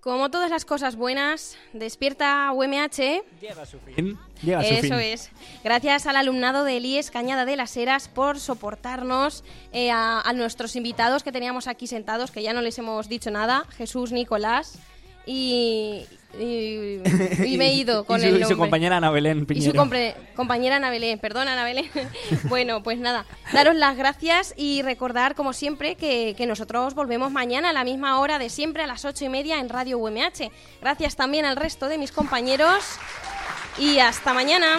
Como 0.00 0.30
todas 0.30 0.50
las 0.50 0.64
cosas 0.64 0.96
buenas, 0.96 1.58
Despierta 1.74 2.50
UMH. 2.52 3.22
Llega 3.40 3.62
a 3.62 3.66
su 3.66 3.78
fin. 3.80 4.18
Llega 4.42 4.60
a 4.60 4.64
su 4.64 4.74
Eso 4.74 4.94
fin. 4.94 4.94
es. 4.94 5.30
Gracias 5.62 6.06
al 6.06 6.16
alumnado 6.16 6.64
de 6.64 6.78
Elíes 6.78 7.10
Cañada 7.10 7.44
de 7.44 7.56
las 7.56 7.76
Heras 7.76 8.08
por 8.08 8.40
soportarnos, 8.40 9.44
eh, 9.72 9.90
a, 9.90 10.22
a 10.22 10.32
nuestros 10.32 10.74
invitados 10.74 11.22
que 11.22 11.32
teníamos 11.32 11.66
aquí 11.66 11.86
sentados, 11.86 12.30
que 12.30 12.42
ya 12.42 12.54
no 12.54 12.62
les 12.62 12.78
hemos 12.78 13.10
dicho 13.10 13.30
nada, 13.30 13.66
Jesús, 13.76 14.10
Nicolás 14.10 14.78
y, 15.26 16.06
y, 16.38 17.00
y 17.44 17.56
me 17.58 17.68
he 17.70 17.74
ido 17.74 18.04
con 18.04 18.18
y 18.18 18.22
su, 18.22 18.26
el 18.28 18.32
y 18.34 18.34
su 18.36 18.40
nombre. 18.50 18.56
compañera 18.58 18.96
Ana 18.98 19.10
Belén 19.10 19.40
Y 19.40 19.44
Piñero. 19.46 19.72
su 19.72 19.76
compre- 19.78 20.14
compañera 20.36 20.76
Ana 20.76 20.90
Belén, 20.90 21.18
perdón 21.18 21.48
Ana 21.48 21.64
Belén. 21.64 21.90
bueno, 22.44 22.82
pues 22.82 22.98
nada, 22.98 23.26
daros 23.52 23.74
las 23.74 23.96
gracias 23.96 24.54
y 24.56 24.82
recordar, 24.82 25.34
como 25.34 25.52
siempre, 25.52 25.96
que, 25.96 26.34
que 26.36 26.46
nosotros 26.46 26.94
volvemos 26.94 27.32
mañana 27.32 27.70
a 27.70 27.72
la 27.72 27.84
misma 27.84 28.18
hora 28.20 28.38
de 28.38 28.48
siempre, 28.50 28.82
a 28.82 28.86
las 28.86 29.04
ocho 29.04 29.24
y 29.24 29.28
media 29.28 29.58
en 29.58 29.68
Radio 29.68 29.98
UMH. 29.98 30.50
Gracias 30.80 31.16
también 31.16 31.44
al 31.44 31.56
resto 31.56 31.88
de 31.88 31.98
mis 31.98 32.12
compañeros 32.12 32.84
y 33.78 33.98
hasta 33.98 34.32
mañana. 34.34 34.78